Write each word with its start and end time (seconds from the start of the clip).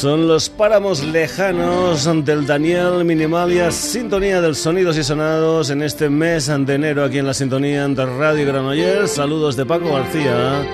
Son 0.00 0.28
los 0.28 0.48
páramos 0.48 1.02
lejanos 1.02 2.08
del 2.24 2.46
Daniel 2.46 3.04
Minimalia, 3.04 3.72
sintonía 3.72 4.40
del 4.40 4.54
sonidos 4.54 4.96
y 4.96 5.02
sonados 5.02 5.70
en 5.70 5.82
este 5.82 6.08
mes 6.08 6.46
de 6.46 6.72
enero 6.72 7.02
aquí 7.02 7.18
en 7.18 7.26
la 7.26 7.34
sintonía 7.34 7.88
de 7.88 8.06
Radio 8.06 8.46
Granollers. 8.46 9.10
Saludos 9.10 9.56
de 9.56 9.66
Paco 9.66 9.92
García. 9.92 10.64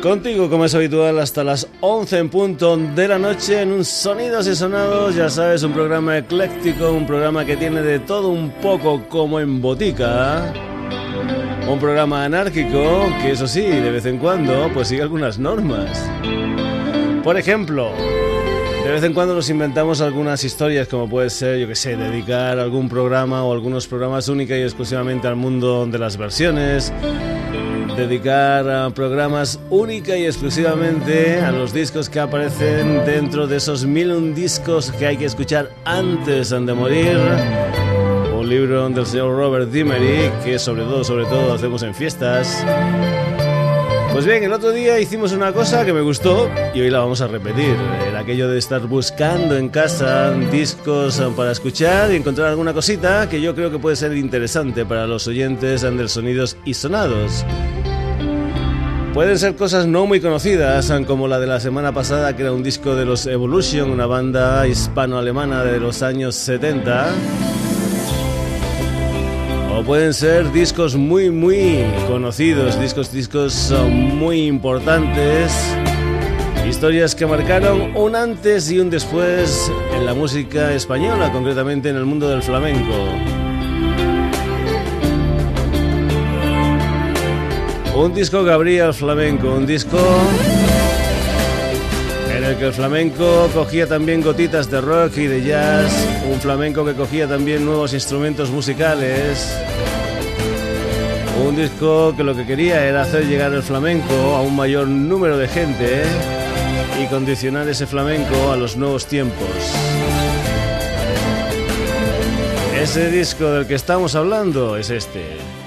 Contigo, 0.00 0.48
como 0.48 0.64
es 0.64 0.74
habitual, 0.74 1.18
hasta 1.18 1.44
las 1.44 1.68
11 1.82 2.16
en 2.16 2.30
punto 2.30 2.78
de 2.78 3.06
la 3.06 3.18
noche 3.18 3.60
en 3.60 3.72
un 3.72 3.84
Sonidos 3.84 4.46
y 4.46 4.56
Sonados, 4.56 5.14
ya 5.14 5.28
sabes, 5.28 5.62
un 5.62 5.74
programa 5.74 6.16
ecléctico, 6.16 6.92
un 6.92 7.06
programa 7.06 7.44
que 7.44 7.58
tiene 7.58 7.82
de 7.82 7.98
todo 7.98 8.28
un 8.28 8.52
poco 8.52 9.06
como 9.06 9.38
en 9.38 9.60
botica. 9.60 10.50
Un 11.68 11.78
programa 11.78 12.24
anárquico 12.24 13.06
que 13.20 13.32
eso 13.32 13.46
sí, 13.46 13.60
de 13.60 13.90
vez 13.90 14.06
en 14.06 14.16
cuando, 14.16 14.70
pues 14.72 14.88
sigue 14.88 15.02
algunas 15.02 15.38
normas. 15.38 16.08
Por 17.28 17.36
ejemplo, 17.36 17.92
de 18.82 18.90
vez 18.90 19.04
en 19.04 19.12
cuando 19.12 19.34
nos 19.34 19.50
inventamos 19.50 20.00
algunas 20.00 20.44
historias, 20.44 20.88
como 20.88 21.10
puede 21.10 21.28
ser, 21.28 21.58
yo 21.58 21.68
que 21.68 21.74
sé, 21.74 21.94
dedicar 21.94 22.58
algún 22.58 22.88
programa 22.88 23.44
o 23.44 23.52
algunos 23.52 23.86
programas 23.86 24.30
única 24.30 24.56
y 24.56 24.62
exclusivamente 24.62 25.28
al 25.28 25.36
mundo 25.36 25.84
de 25.84 25.98
las 25.98 26.16
versiones, 26.16 26.90
dedicar 27.98 28.90
programas 28.94 29.60
única 29.68 30.16
y 30.16 30.24
exclusivamente 30.24 31.38
a 31.40 31.52
los 31.52 31.74
discos 31.74 32.08
que 32.08 32.18
aparecen 32.18 33.04
dentro 33.04 33.46
de 33.46 33.58
esos 33.58 33.84
mil 33.84 34.10
un 34.12 34.34
discos 34.34 34.90
que 34.92 35.04
hay 35.04 35.18
que 35.18 35.26
escuchar 35.26 35.68
antes 35.84 36.48
de 36.48 36.72
morir. 36.72 37.18
Un 38.40 38.48
libro 38.48 38.88
del 38.88 39.04
señor 39.04 39.36
Robert 39.36 39.70
Dimery 39.70 40.30
que 40.42 40.58
sobre 40.58 40.84
todo, 40.84 41.04
sobre 41.04 41.26
todo 41.26 41.52
hacemos 41.52 41.82
en 41.82 41.94
fiestas. 41.94 42.64
Pues 44.12 44.24
bien, 44.24 44.42
el 44.42 44.52
otro 44.52 44.72
día 44.72 44.98
hicimos 44.98 45.32
una 45.32 45.52
cosa 45.52 45.84
que 45.84 45.92
me 45.92 46.00
gustó 46.00 46.50
y 46.74 46.80
hoy 46.80 46.90
la 46.90 47.00
vamos 47.00 47.20
a 47.20 47.28
repetir. 47.28 47.76
Era 48.08 48.20
aquello 48.20 48.48
de 48.48 48.58
estar 48.58 48.80
buscando 48.86 49.56
en 49.56 49.68
casa 49.68 50.32
discos 50.50 51.22
para 51.36 51.52
escuchar 51.52 52.10
y 52.10 52.16
encontrar 52.16 52.48
alguna 52.48 52.72
cosita 52.72 53.28
que 53.28 53.40
yo 53.40 53.54
creo 53.54 53.70
que 53.70 53.78
puede 53.78 53.96
ser 53.96 54.16
interesante 54.16 54.84
para 54.84 55.06
los 55.06 55.28
oyentes 55.28 55.82
de 55.82 56.08
Sonidos 56.08 56.56
y 56.64 56.74
Sonados. 56.74 57.44
Pueden 59.12 59.38
ser 59.38 59.56
cosas 59.56 59.86
no 59.86 60.06
muy 60.06 60.20
conocidas, 60.20 60.92
como 61.06 61.28
la 61.28 61.38
de 61.38 61.46
la 61.46 61.60
semana 61.60 61.92
pasada, 61.92 62.34
que 62.34 62.42
era 62.42 62.52
un 62.52 62.62
disco 62.62 62.94
de 62.94 63.04
los 63.04 63.26
Evolution, 63.26 63.90
una 63.90 64.06
banda 64.06 64.66
hispano-alemana 64.66 65.64
de 65.64 65.80
los 65.80 66.02
años 66.02 66.34
70 66.34 67.08
pueden 69.84 70.14
ser 70.14 70.50
discos 70.52 70.96
muy 70.96 71.30
muy 71.30 71.84
conocidos, 72.06 72.80
discos 72.80 73.12
discos 73.12 73.74
muy 73.90 74.46
importantes, 74.46 75.52
historias 76.68 77.14
que 77.14 77.26
marcaron 77.26 77.96
un 77.96 78.16
antes 78.16 78.70
y 78.70 78.78
un 78.78 78.90
después 78.90 79.70
en 79.94 80.06
la 80.06 80.14
música 80.14 80.72
española, 80.72 81.30
concretamente 81.32 81.88
en 81.88 81.96
el 81.96 82.04
mundo 82.04 82.28
del 82.28 82.42
flamenco. 82.42 82.94
Un 87.94 88.14
disco 88.14 88.44
Gabriel 88.44 88.94
Flamenco, 88.94 89.52
un 89.52 89.66
disco 89.66 89.98
el 92.48 92.56
que 92.56 92.66
el 92.66 92.72
flamenco 92.72 93.48
cogía 93.52 93.86
también 93.86 94.22
gotitas 94.22 94.70
de 94.70 94.80
rock 94.80 95.18
y 95.18 95.26
de 95.26 95.42
jazz, 95.44 95.92
un 96.30 96.40
flamenco 96.40 96.84
que 96.84 96.94
cogía 96.94 97.28
también 97.28 97.64
nuevos 97.64 97.92
instrumentos 97.92 98.50
musicales. 98.50 99.54
Un 101.46 101.56
disco 101.56 102.14
que 102.16 102.24
lo 102.24 102.34
que 102.34 102.46
quería 102.46 102.84
era 102.86 103.02
hacer 103.02 103.26
llegar 103.26 103.52
el 103.52 103.62
flamenco 103.62 104.14
a 104.14 104.42
un 104.42 104.56
mayor 104.56 104.88
número 104.88 105.36
de 105.36 105.46
gente 105.48 106.02
y 107.02 107.06
condicionar 107.06 107.68
ese 107.68 107.86
flamenco 107.86 108.50
a 108.50 108.56
los 108.56 108.76
nuevos 108.76 109.06
tiempos. 109.06 109.48
Ese 112.80 113.10
disco 113.10 113.50
del 113.50 113.66
que 113.66 113.74
estamos 113.74 114.14
hablando 114.14 114.76
es 114.76 114.90
este. 114.90 115.57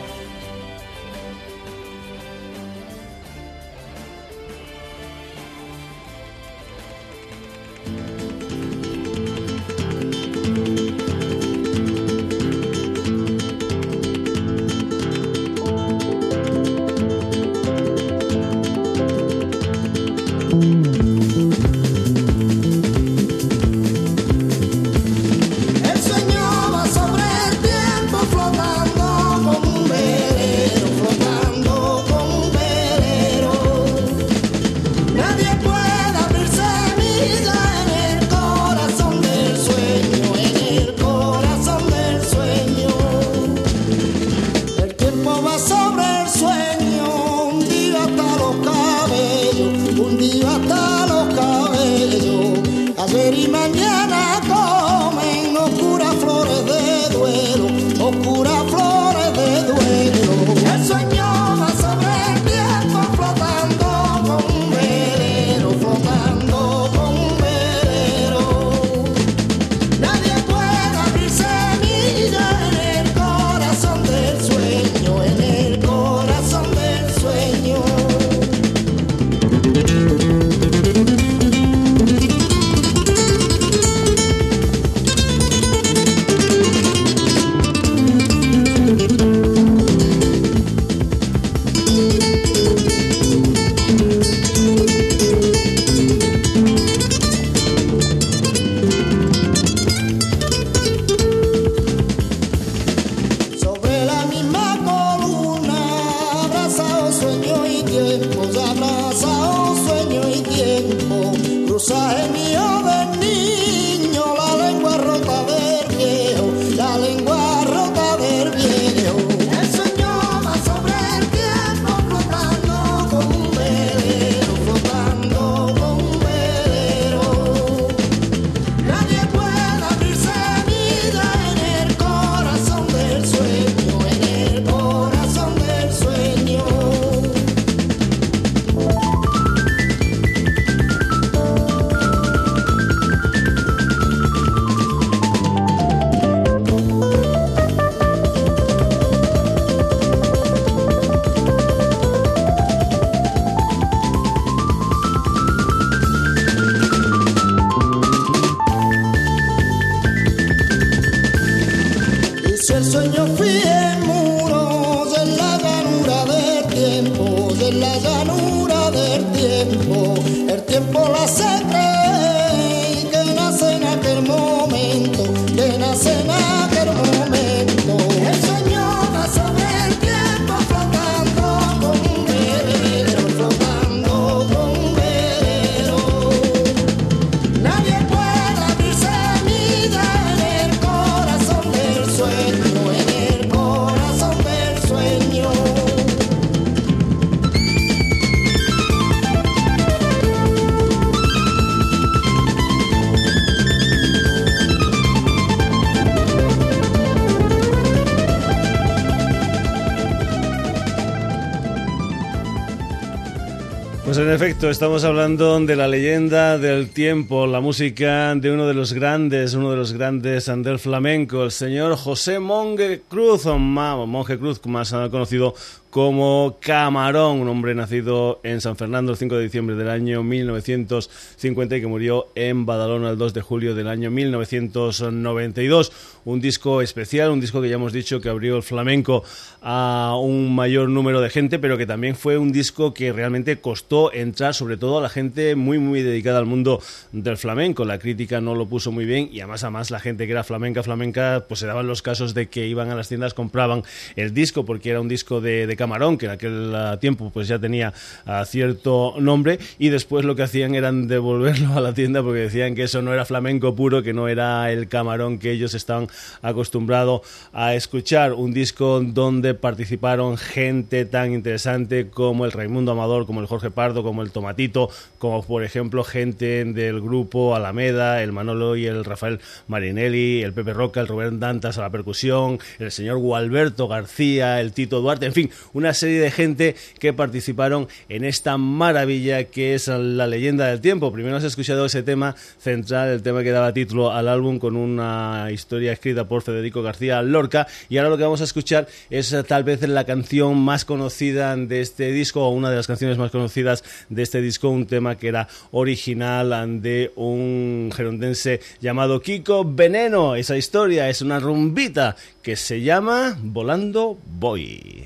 Estamos 214.70 215.06
hablando 215.06 215.58
de 215.62 215.76
la 215.78 215.88
leyenda 215.88 216.58
del 216.58 216.90
tiempo, 216.90 217.48
la 217.48 217.62
música 217.62 218.36
de 218.36 218.52
uno 218.52 218.68
de 218.68 218.74
los 218.74 218.92
grandes, 218.92 219.54
uno 219.54 219.72
de 219.72 219.78
los 219.78 219.94
grandes 219.94 220.48
del 220.48 220.80
flamenco, 220.80 221.46
el 221.46 221.52
señor 221.52 221.96
José 221.96 222.40
Monge 222.40 223.04
Cruz, 223.08 223.46
o 223.46 223.58
Monje 223.58 224.38
Cruz, 224.38 224.60
más 224.66 224.92
conocido 225.10 225.54
como 225.92 226.58
Camarón, 226.62 227.42
un 227.42 227.50
hombre 227.50 227.76
nacido 227.76 228.40
en 228.44 228.62
San 228.62 228.78
Fernando 228.78 229.12
el 229.12 229.18
5 229.18 229.36
de 229.36 229.44
diciembre 229.44 229.76
del 229.76 229.90
año 229.90 230.24
1950 230.24 231.76
y 231.76 231.82
que 231.82 231.88
murió 231.88 232.28
en 232.34 232.66
Badalona 232.66 233.10
el 233.10 233.18
2 233.18 233.34
de 233.34 233.42
julio 233.42 233.76
del 233.76 233.90
año 233.90 234.10
1992. 234.10 235.92
Un 236.24 236.40
disco 236.40 236.82
especial, 236.82 237.32
un 237.32 237.42
disco 237.42 237.62
que 237.62 237.68
ya 237.68 237.76
hemos 237.76 237.92
dicho 237.92 238.22
que 238.22 238.30
abrió 238.30 238.56
el 238.56 238.64
flamenco 238.64 239.24
a 239.62 240.16
un 240.22 240.56
mayor 240.56 240.88
número 240.88 241.20
de 241.20 241.30
gente, 241.30 241.60
pero 241.60 241.78
que 241.78 241.86
también 241.86 242.16
fue 242.16 242.38
un 242.38 242.54
disco 242.54 242.94
que 242.94 243.12
realmente 243.12 243.60
costó 243.60 244.14
entrar, 244.14 244.54
sobre 244.54 244.78
todo 244.78 245.00
a 245.00 245.02
la 245.02 245.10
gente 245.10 245.56
muy, 245.56 245.78
muy 245.78 246.04
dedicada 246.04 246.40
al 246.40 246.46
mundo 246.46 246.82
del 247.12 247.36
flamenco. 247.36 247.84
La 247.84 248.00
crítica 248.00 248.40
no 248.40 248.56
lo 248.56 248.66
puso 248.66 248.94
muy 248.94 249.04
bien 249.04 249.28
y 249.30 249.42
además, 249.42 249.66
además 249.66 249.92
la 249.92 250.00
gente 250.00 250.26
que 250.26 250.32
era 250.32 250.46
flamenca, 250.46 250.84
flamenca, 250.84 251.46
pues 251.50 251.60
se 251.60 251.68
daban 251.68 251.88
los 251.88 252.02
casos 252.02 252.34
de 252.34 252.48
que 252.48 252.66
iban 252.66 252.90
a 252.92 252.96
las 252.96 253.10
tiendas, 253.10 253.34
compraban 253.34 253.84
el 254.16 254.34
disco 254.34 254.64
porque 254.64 254.92
era 254.92 255.02
un 255.02 255.10
disco 255.10 255.42
de, 255.42 255.68
de 255.68 255.81
Camarón, 255.82 256.20
que 256.20 256.28
en 256.28 256.32
aquel 256.34 256.76
ah, 256.76 256.98
tiempo 257.00 257.32
pues 257.34 257.48
ya 257.48 257.58
tenía 257.58 257.92
ah, 258.28 258.46
cierto 258.46 259.16
nombre, 259.20 259.58
y 259.80 259.90
después 259.90 260.26
lo 260.26 260.36
que 260.36 260.44
hacían 260.44 260.76
eran 260.76 261.08
devolverlo 261.08 261.74
a 261.74 261.82
la 261.82 261.96
tienda 261.96 262.22
porque 262.22 262.42
decían 262.42 262.76
que 262.76 262.84
eso 262.84 263.02
no 263.02 263.12
era 263.12 263.26
flamenco 263.26 263.74
puro, 263.74 264.04
que 264.04 264.14
no 264.14 264.28
era 264.28 264.72
el 264.72 264.88
Camarón 264.88 265.40
que 265.40 265.52
ellos 265.52 265.74
estaban 265.74 266.08
acostumbrados 266.44 267.22
a 267.52 267.74
escuchar. 267.74 268.34
Un 268.34 268.54
disco 268.54 269.02
donde 269.02 269.56
participaron 269.56 270.38
gente 270.38 271.06
tan 271.06 271.34
interesante 271.34 272.10
como 272.10 272.46
el 272.46 272.52
Raimundo 272.52 272.92
Amador, 272.92 273.26
como 273.26 273.42
el 273.42 273.48
Jorge 273.48 273.72
Pardo, 273.72 274.04
como 274.04 274.22
el 274.22 274.32
Tomatito, 274.32 274.90
como 275.18 275.42
por 275.42 275.64
ejemplo 275.64 276.04
gente 276.04 276.64
del 276.66 277.02
grupo 277.02 277.56
Alameda, 277.56 278.22
el 278.22 278.32
Manolo 278.32 278.76
y 278.76 278.86
el 278.86 279.04
Rafael 279.04 279.40
Marinelli, 279.68 280.44
el 280.44 280.54
Pepe 280.54 280.74
Roca, 280.74 281.02
el 281.02 281.08
Rubén 281.08 281.40
Dantas 281.40 281.80
a 281.80 281.82
la 281.82 281.90
percusión, 281.90 282.60
el 282.78 282.92
señor 282.92 283.18
Gualberto 283.18 283.88
García, 283.88 284.60
el 284.62 284.74
Tito 284.74 285.02
Duarte, 285.02 285.26
en 285.26 285.34
fin, 285.34 285.50
una 285.74 285.94
serie 285.94 286.20
de 286.20 286.32
gente 286.32 286.76
que 287.00 287.14
participaron 287.14 287.88
en 288.10 288.26
esta 288.26 288.58
maravilla 288.58 289.46
que 289.46 289.76
es 289.76 289.88
la 289.88 290.28
leyenda 290.28 290.68
del 290.68 290.82
tiempo. 290.82 291.12
Primero 291.12 291.38
has 291.38 291.44
escuchado 291.44 291.86
ese 291.86 292.04
tema 292.04 292.36
central, 292.60 293.10
el 293.10 293.22
tema 293.22 293.44
que 293.44 293.52
daba 293.52 293.74
título 293.74 294.12
al 294.12 294.28
álbum 294.28 294.60
con 294.60 294.76
una 294.76 295.50
historia 295.52 295.92
escrita 295.94 296.28
por 296.28 296.42
Federico 296.42 296.82
García 296.82 297.22
Lorca 297.22 297.68
y 297.90 297.98
ahora 297.98 298.10
lo 298.10 298.18
que 298.18 298.24
vamos 298.24 298.42
a 298.42 298.46
escuchar 298.46 298.88
es 299.10 299.34
eh, 299.34 299.44
tal 299.44 299.64
vez 299.64 299.82
la 299.88 300.06
canción 300.06 300.58
más 300.60 300.86
conocida 300.86 301.56
de 301.56 301.82
este 301.82 302.12
disco 302.12 302.46
o 302.46 302.50
una 302.50 302.70
de 302.70 302.76
las 302.76 302.88
canciones 302.88 303.18
más 303.18 303.32
conocidas 303.32 303.84
de 304.10 304.22
este 304.22 304.42
disco, 304.42 304.70
un 304.70 304.86
tema 304.86 305.18
que 305.18 305.28
era 305.28 305.48
original 305.72 306.82
de 306.82 307.12
un 307.16 307.92
gerondense 307.96 308.60
llamado 308.80 309.22
Kiko 309.22 309.64
Veneno. 309.66 310.36
Esa 310.36 310.58
historia 310.58 311.10
es 311.10 311.22
una 311.22 311.40
rumbita 311.40 312.16
que 312.42 312.56
se 312.56 312.82
llama 312.82 313.38
Volando 313.42 314.18
Boy. 314.40 315.06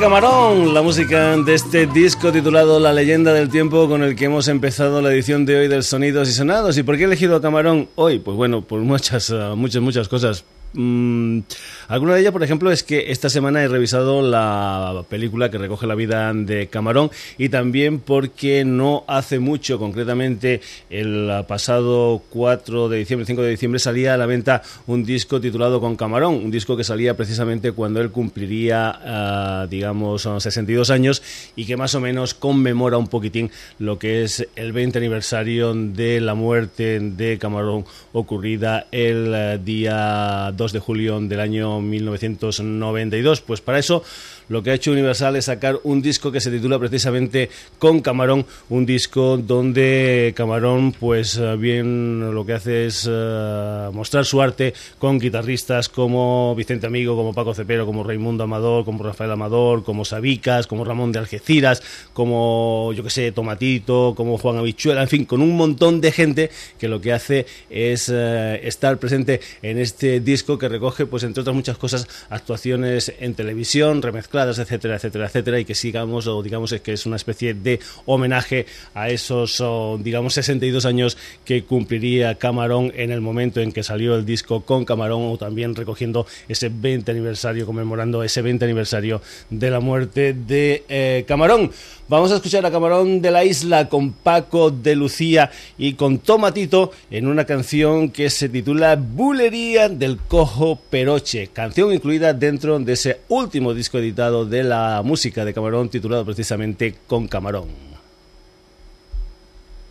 Camarón, 0.00 0.74
la 0.74 0.82
música 0.82 1.36
de 1.38 1.54
este 1.54 1.86
disco 1.86 2.30
titulado 2.30 2.78
La 2.78 2.92
leyenda 2.92 3.32
del 3.32 3.48
tiempo 3.48 3.88
con 3.88 4.02
el 4.02 4.14
que 4.14 4.26
hemos 4.26 4.46
empezado 4.48 5.00
la 5.00 5.10
edición 5.10 5.46
de 5.46 5.56
hoy 5.56 5.68
del 5.68 5.84
Sonidos 5.84 6.28
y 6.28 6.32
Sonados. 6.32 6.76
¿Y 6.76 6.82
por 6.82 6.96
qué 6.96 7.02
he 7.02 7.06
elegido 7.06 7.34
a 7.34 7.40
Camarón 7.40 7.88
hoy? 7.94 8.18
Pues 8.18 8.36
bueno, 8.36 8.60
por 8.60 8.80
muchas, 8.80 9.32
muchas, 9.56 9.80
muchas 9.80 10.08
cosas. 10.08 10.44
Mm, 10.74 11.40
alguna 11.88 12.14
de 12.14 12.20
ellas, 12.20 12.32
por 12.32 12.42
ejemplo, 12.42 12.70
es 12.70 12.82
que 12.82 13.10
esta 13.10 13.28
semana 13.28 13.62
he 13.62 13.68
revisado 13.68 14.22
la 14.22 15.04
película 15.08 15.50
que 15.50 15.58
recoge 15.58 15.86
la 15.86 15.94
vida 15.94 16.32
de 16.34 16.68
Camarón 16.68 17.10
y 17.38 17.48
también 17.48 18.00
porque 18.00 18.64
no 18.64 19.04
hace 19.06 19.38
mucho, 19.38 19.78
concretamente 19.78 20.60
el 20.90 21.30
pasado 21.46 22.22
4 22.30 22.88
de 22.88 22.98
diciembre, 22.98 23.26
5 23.26 23.42
de 23.42 23.50
diciembre, 23.50 23.78
salía 23.78 24.14
a 24.14 24.16
la 24.16 24.26
venta 24.26 24.62
un 24.86 25.04
disco 25.04 25.40
titulado 25.40 25.80
Con 25.80 25.96
Camarón, 25.96 26.34
un 26.34 26.50
disco 26.50 26.76
que 26.76 26.84
salía 26.84 27.16
precisamente 27.16 27.72
cuando 27.72 28.00
él 28.00 28.10
cumpliría, 28.10 29.64
uh, 29.64 29.68
digamos, 29.68 30.22
62 30.22 30.90
años 30.90 31.22
y 31.54 31.66
que 31.66 31.76
más 31.76 31.94
o 31.94 32.00
menos 32.00 32.34
conmemora 32.34 32.98
un 32.98 33.08
poquitín 33.08 33.50
lo 33.78 33.98
que 33.98 34.22
es 34.22 34.46
el 34.56 34.72
20 34.72 34.98
aniversario 34.98 35.74
de 35.74 36.20
la 36.20 36.34
muerte 36.34 37.00
de 37.00 37.38
Camarón 37.38 37.84
ocurrida 38.12 38.86
el 38.92 39.58
uh, 39.58 39.62
día 39.62 40.52
2 40.56 40.72
de 40.72 40.78
julio 40.78 41.20
del 41.20 41.40
año 41.40 41.75
1992. 41.80 43.40
Pues 43.40 43.60
para 43.60 43.78
eso 43.78 44.02
lo 44.48 44.62
que 44.62 44.70
ha 44.70 44.74
hecho 44.74 44.92
Universal 44.92 45.36
es 45.36 45.46
sacar 45.46 45.78
un 45.82 46.02
disco 46.02 46.30
que 46.30 46.40
se 46.40 46.50
titula 46.50 46.78
precisamente 46.78 47.50
Con 47.78 48.00
Camarón, 48.00 48.46
un 48.68 48.86
disco 48.86 49.36
donde 49.36 50.32
Camarón, 50.36 50.92
pues 50.92 51.36
eh, 51.36 51.56
bien 51.56 52.34
lo 52.34 52.46
que 52.46 52.52
hace 52.54 52.86
es 52.86 53.06
uh, 53.06 53.92
mostrar 53.92 54.24
su 54.24 54.40
arte 54.40 54.74
con 54.98 55.18
guitarristas 55.18 55.88
como 55.88 56.54
Vicente 56.54 56.86
Amigo, 56.86 57.16
como 57.16 57.34
Paco 57.34 57.54
Cepero, 57.54 57.86
como 57.86 58.04
Raimundo 58.04 58.44
Amador, 58.44 58.84
como 58.84 59.02
Rafael 59.02 59.30
Amador, 59.32 59.84
como 59.84 60.04
Sabicas, 60.04 60.66
como 60.66 60.84
Ramón 60.84 61.12
de 61.12 61.18
Algeciras, 61.18 61.82
como 62.12 62.92
yo 62.94 63.02
que 63.02 63.10
sé, 63.10 63.32
Tomatito, 63.32 64.14
como 64.16 64.38
Juan 64.38 64.58
Habichuela, 64.58 65.02
en 65.02 65.08
fin, 65.08 65.24
con 65.24 65.42
un 65.42 65.56
montón 65.56 66.00
de 66.00 66.12
gente 66.12 66.50
que 66.78 66.88
lo 66.88 67.00
que 67.00 67.12
hace 67.12 67.46
es 67.70 68.08
uh, 68.08 68.14
estar 68.62 68.98
presente 68.98 69.40
en 69.62 69.78
este 69.78 70.20
disco 70.20 70.58
que 70.58 70.68
recoge, 70.68 71.06
pues 71.06 71.22
entre 71.24 71.40
otras 71.40 71.56
muchas 71.56 71.78
cosas, 71.78 72.06
actuaciones 72.30 73.12
en 73.18 73.34
televisión, 73.34 74.02
remezcladas 74.36 74.58
etcétera, 74.58 74.96
etcétera, 74.96 75.26
etcétera, 75.26 75.60
y 75.60 75.64
que 75.64 75.74
sigamos 75.74 76.26
o 76.26 76.42
digamos 76.42 76.72
es 76.72 76.80
que 76.80 76.92
es 76.92 77.06
una 77.06 77.16
especie 77.16 77.54
de 77.54 77.80
homenaje 78.04 78.66
a 78.94 79.08
esos, 79.08 79.62
digamos, 80.00 80.34
62 80.34 80.84
años 80.84 81.16
que 81.44 81.64
cumpliría 81.64 82.34
Camarón 82.36 82.92
en 82.94 83.10
el 83.10 83.20
momento 83.20 83.60
en 83.60 83.72
que 83.72 83.82
salió 83.82 84.14
el 84.14 84.26
disco 84.26 84.62
con 84.62 84.84
Camarón 84.84 85.32
o 85.32 85.38
también 85.38 85.74
recogiendo 85.74 86.26
ese 86.48 86.68
20 86.68 87.10
aniversario, 87.10 87.66
conmemorando 87.66 88.22
ese 88.22 88.42
20 88.42 88.64
aniversario 88.64 89.22
de 89.48 89.70
la 89.70 89.80
muerte 89.80 90.34
de 90.34 90.84
eh, 90.88 91.24
Camarón. 91.26 91.70
Vamos 92.08 92.30
a 92.30 92.36
escuchar 92.36 92.64
a 92.64 92.70
Camarón 92.70 93.20
de 93.20 93.32
la 93.32 93.44
Isla 93.44 93.88
con 93.88 94.12
Paco 94.12 94.70
de 94.70 94.94
Lucía 94.94 95.50
y 95.76 95.94
con 95.94 96.18
Tomatito 96.18 96.92
en 97.10 97.26
una 97.26 97.44
canción 97.44 98.10
que 98.10 98.30
se 98.30 98.48
titula 98.48 98.96
Bulería 98.96 99.88
del 99.88 100.18
Cojo 100.18 100.78
Peroche, 100.88 101.48
canción 101.48 101.92
incluida 101.92 102.32
dentro 102.32 102.78
de 102.78 102.92
ese 102.92 103.20
último 103.28 103.74
disco 103.74 103.98
editado 103.98 104.25
de 104.30 104.64
la 104.64 105.02
música 105.04 105.44
de 105.44 105.54
Camarón 105.54 105.88
titulado 105.88 106.24
precisamente 106.24 106.96
Con 107.06 107.28
Camarón. 107.28 107.68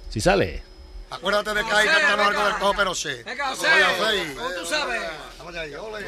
Si 0.09 0.21
sale. 0.21 0.63
Acuérdate 1.09 1.53
de 1.53 1.63
que 1.63 1.71
hay 1.71 1.87
cantando 1.87 2.23
algo 2.23 2.45
del 2.45 2.55
cojo 2.55 2.73
peroche. 2.73 3.23
Venga, 3.23 3.47
José. 3.47 3.67
¿Cómo 4.35 4.49
tú 4.49 4.65
sabes? 4.65 5.01
Vamos 5.37 5.55
allá, 5.55 5.81
ole. 5.81 6.05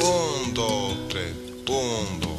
Un, 0.00 0.54
dos, 0.54 1.08
tres. 1.08 1.32
Un, 1.68 2.20
dos. 2.20 2.31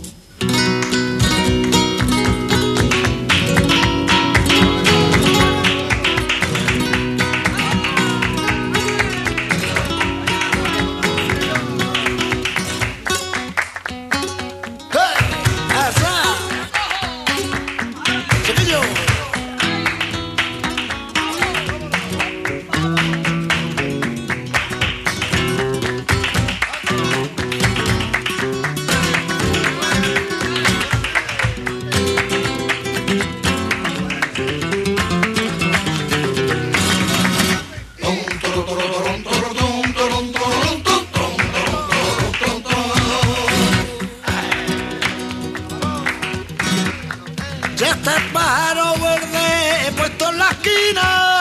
Ya 47.83 47.89
está 47.89 48.15
el 48.15 48.31
pájaro 48.31 48.93
verde 48.93 49.87
he 49.87 49.91
puesto 49.91 50.29
en 50.29 50.37
la 50.37 50.49
esquina. 50.51 51.32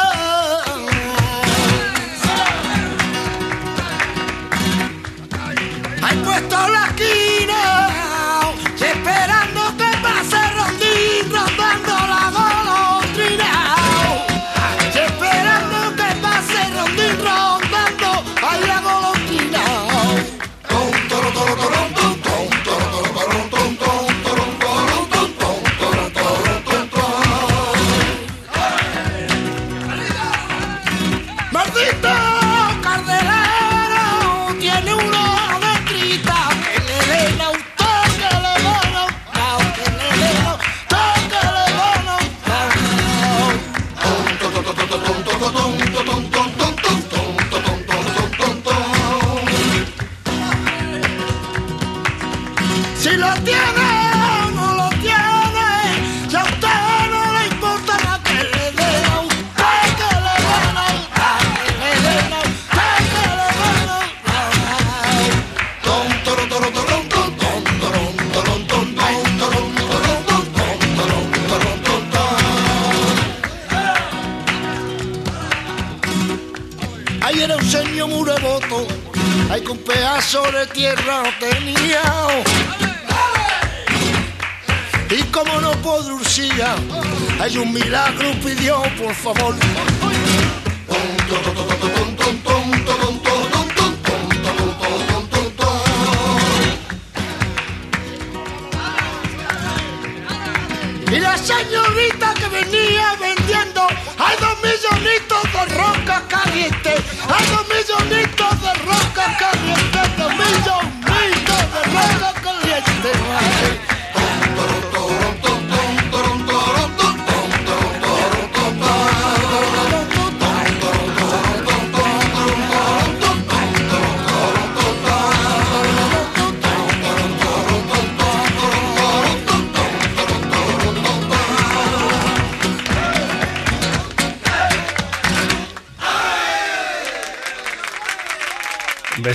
milagro 87.72 88.32
pidió, 88.42 88.82
por 88.98 89.14
favor. 89.14 89.56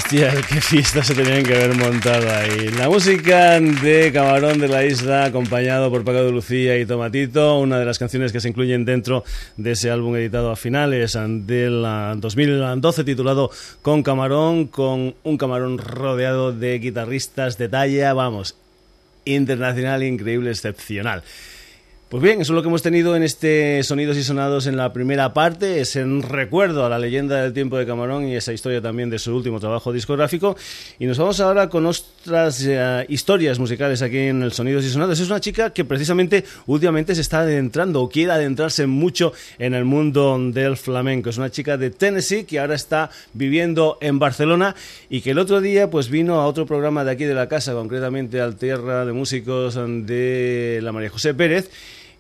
Bestial, 0.10 0.42
qué 0.48 0.62
fiesta 0.62 1.04
se 1.04 1.14
tenían 1.14 1.44
que 1.44 1.54
haber 1.54 1.76
montado 1.76 2.32
ahí. 2.32 2.70
La 2.78 2.88
música 2.88 3.60
de 3.60 4.10
Camarón 4.14 4.58
de 4.58 4.70
la 4.70 4.86
Isla, 4.86 5.26
acompañado 5.26 5.90
por 5.90 6.06
Paco 6.06 6.24
de 6.24 6.32
Lucía 6.32 6.78
y 6.78 6.86
Tomatito, 6.86 7.60
una 7.60 7.78
de 7.78 7.84
las 7.84 8.00
canciones 8.00 8.32
que 8.32 8.40
se 8.40 8.48
incluyen 8.48 8.86
dentro 8.86 9.26
de 9.58 9.72
ese 9.72 9.92
álbum 9.92 10.16
editado 10.16 10.50
a 10.50 10.56
finales 10.56 11.18
del 11.22 11.82
2012 12.22 13.04
titulado 13.04 13.52
Con 13.82 14.02
Camarón, 14.02 14.68
con 14.68 15.14
un 15.24 15.38
camarón 15.38 15.78
rodeado 15.78 16.54
de 16.54 16.80
guitarristas 16.80 17.58
de 17.58 17.68
talla, 17.68 18.14
vamos, 18.14 18.56
internacional, 19.26 20.04
increíble, 20.04 20.52
excepcional. 20.52 21.22
Pues 22.10 22.24
bien, 22.24 22.40
eso 22.40 22.54
es 22.54 22.56
lo 22.56 22.62
que 22.62 22.70
hemos 22.70 22.82
tenido 22.82 23.18
en 23.18 23.24
este 23.24 23.84
Sonidos 23.84 24.16
y 24.16 24.24
Sonados 24.24 24.66
en 24.66 24.78
la 24.78 24.94
primera 24.94 25.34
parte, 25.34 25.82
es 25.82 25.98
en 25.98 26.22
recuerdo 26.22 26.86
a 26.86 26.90
la 26.90 27.00
leyenda 27.00 27.42
del 27.42 27.52
tiempo 27.52 27.78
de 27.78 27.86
Camarón 27.86 28.30
y 28.30 28.34
esa 28.38 28.54
historia 28.54 28.82
también 28.82 29.10
de 29.10 29.20
su 29.20 29.36
último 29.36 29.60
trabajo 29.60 29.92
discográfico. 29.92 30.56
Y 31.00 31.06
nos 31.06 31.18
vamos 31.18 31.42
ahora 31.42 31.68
con 31.68 31.86
otras 31.86 32.64
eh, 32.66 33.06
historias 33.10 33.60
musicales 33.60 34.02
aquí 34.02 34.20
en 34.20 34.42
el 34.42 34.54
Sonidos 34.54 34.86
y 34.86 34.90
Sonados. 34.90 35.20
Es 35.20 35.30
una 35.30 35.42
chica 35.42 35.72
que 35.72 35.84
precisamente 35.84 36.46
últimamente 36.66 37.14
se 37.14 37.20
está 37.20 37.42
adentrando 37.42 38.02
o 38.02 38.08
quiere 38.08 38.32
adentrarse 38.32 38.88
mucho 38.88 39.34
en 39.60 39.74
el 39.74 39.84
mundo 39.84 40.40
del 40.40 40.78
flamenco. 40.78 41.30
Es 41.30 41.38
una 41.38 41.52
chica 41.52 41.76
de 41.76 41.90
Tennessee 41.90 42.46
que 42.46 42.60
ahora 42.60 42.76
está 42.76 43.10
viviendo 43.34 43.98
en 44.00 44.18
Barcelona 44.18 44.78
y 45.10 45.20
que 45.20 45.32
el 45.32 45.40
otro 45.40 45.60
día 45.60 45.90
pues 45.90 46.08
vino 46.08 46.40
a 46.40 46.48
otro 46.48 46.66
programa 46.66 47.04
de 47.04 47.12
aquí 47.12 47.26
de 47.26 47.34
la 47.34 47.50
casa, 47.50 47.74
concretamente 47.74 48.40
al 48.40 48.56
Tierra 48.56 49.06
de 49.06 49.12
Músicos 49.12 49.76
de 49.76 50.80
la 50.82 50.94
María 50.94 51.10
José 51.10 51.34
Pérez 51.34 51.70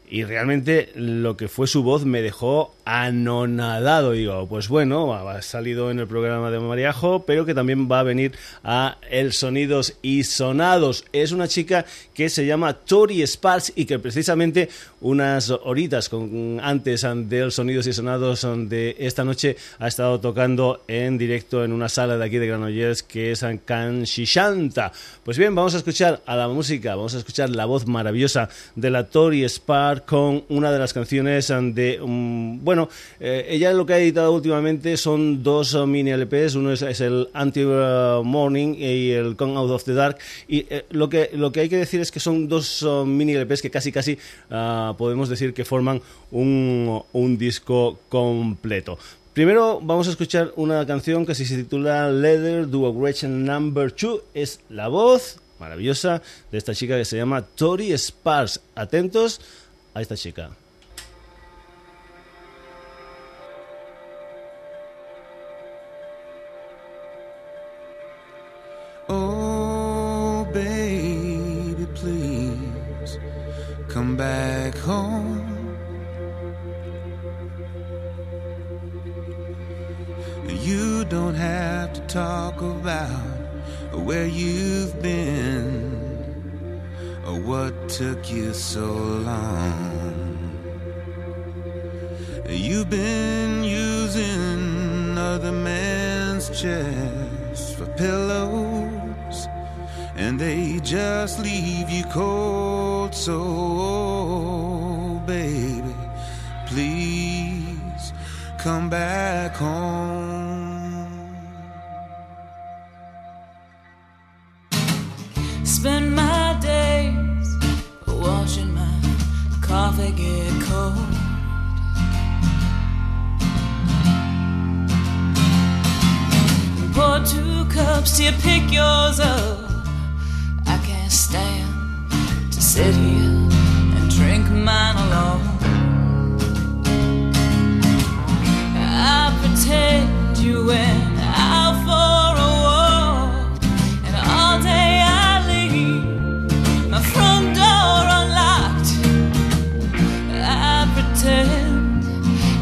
y 0.09 0.23
realmente 0.23 0.89
lo 0.95 1.35
que 1.35 1.47
fue 1.47 1.67
su 1.67 1.83
voz 1.83 2.05
me 2.05 2.21
dejó 2.21 2.73
anonadado. 2.85 4.13
Digo, 4.13 4.47
pues 4.47 4.69
bueno, 4.69 5.13
ha 5.13 5.41
salido 5.41 5.91
en 5.91 5.99
el 5.99 6.07
programa 6.07 6.49
de 6.49 6.59
Mariajo, 6.59 7.25
pero 7.25 7.45
que 7.45 7.53
también 7.53 7.91
va 7.91 7.99
a 7.99 8.03
venir 8.03 8.31
a 8.63 8.97
El 9.09 9.33
Sonidos 9.33 9.97
y 10.01 10.23
Sonados. 10.23 11.03
Es 11.11 11.33
una 11.33 11.49
chica 11.49 11.85
que 12.13 12.29
se 12.29 12.45
llama 12.45 12.73
Tori 12.73 13.21
Sparks 13.25 13.73
y 13.75 13.85
que 13.85 13.99
precisamente 13.99 14.69
unas 15.01 15.49
horitas 15.49 16.07
con, 16.07 16.59
antes 16.61 17.05
del 17.25 17.51
Sonidos 17.51 17.87
y 17.87 17.93
Sonados 17.93 18.47
de 18.69 18.95
esta 18.99 19.25
noche 19.25 19.57
ha 19.79 19.89
estado 19.89 20.21
tocando 20.21 20.83
en 20.87 21.17
directo 21.17 21.65
en 21.65 21.73
una 21.73 21.89
sala 21.89 22.17
de 22.17 22.25
aquí 22.25 22.37
de 22.37 22.47
Granollers 22.47 23.03
que 23.03 23.31
es 23.31 23.45
Canchishanta. 23.65 24.93
Pues 25.23 25.37
bien, 25.37 25.53
vamos 25.53 25.75
a 25.75 25.79
escuchar 25.79 26.21
a 26.25 26.37
la 26.37 26.47
música, 26.47 26.95
vamos 26.95 27.13
a 27.13 27.17
escuchar 27.17 27.49
la 27.49 27.65
voz 27.65 27.85
maravillosa 27.87 28.47
de 28.75 28.89
la 28.89 29.07
Tori 29.07 29.43
Sparks 29.43 29.96
con 30.01 30.43
una 30.49 30.71
de 30.71 30.79
las 30.79 30.93
canciones 30.93 31.47
de... 31.47 31.99
bueno, 31.99 32.77
bueno, 32.77 32.89
eh, 33.19 33.45
ella 33.49 33.73
lo 33.73 33.85
que 33.85 33.93
ha 33.93 33.99
editado 33.99 34.31
últimamente 34.33 34.97
son 34.97 35.41
dos 35.41 35.73
uh, 35.73 35.87
mini 35.87 36.11
LPs, 36.11 36.55
uno 36.55 36.71
es, 36.71 36.81
el 37.01 37.29
Anti-Morning 37.33 38.75
y 38.77 39.11
el 39.11 39.35
Come 39.35 39.55
Out 39.57 39.71
of 39.71 39.83
the 39.83 39.93
Dark, 39.93 40.17
y 40.47 40.67
eh, 40.69 40.85
lo, 40.91 41.09
que, 41.09 41.31
lo 41.33 41.51
que 41.51 41.61
hay 41.61 41.69
que 41.69 41.77
decir 41.77 42.01
es 42.01 42.11
que 42.11 42.19
son 42.19 42.47
dos 42.47 42.85
mini 43.05 43.33
LPs 43.33 43.61
que 43.61 43.71
casi 43.71 43.91
casi 43.91 44.17
uh, 44.51 44.95
podemos 44.95 45.27
decir 45.27 45.53
que 45.53 45.65
forman 45.65 46.01
un, 46.31 47.01
un 47.13 47.37
disco 47.37 47.99
completo. 48.09 48.99
Primero 49.33 49.79
vamos 49.81 50.07
a 50.07 50.11
escuchar 50.11 50.51
una 50.55 50.85
canción 50.85 51.25
que 51.25 51.35
se 51.35 51.45
titula 51.45 52.11
Leather 52.11 52.67
Duogration 52.67 53.45
Number 53.45 53.93
2. 53.95 54.21
Es 54.33 54.61
la 54.69 54.87
voz 54.87 55.39
maravillosa 55.59 56.21
de 56.51 56.57
esta 56.57 56.73
chica 56.73 56.97
que 56.97 57.05
se 57.05 57.17
llama 57.17 57.43
Tori 57.43 57.91
Sparks. 57.91 58.61
Atentos 58.75 59.41
a 59.97 60.01
esta 60.01 60.15
chica. 60.15 60.51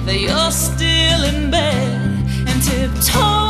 That 0.06 0.20
you're 0.20 0.52
still 0.52 1.24
in 1.24 1.50
bed 1.50 2.26
and 2.48 2.62
tiptoe 2.62 3.45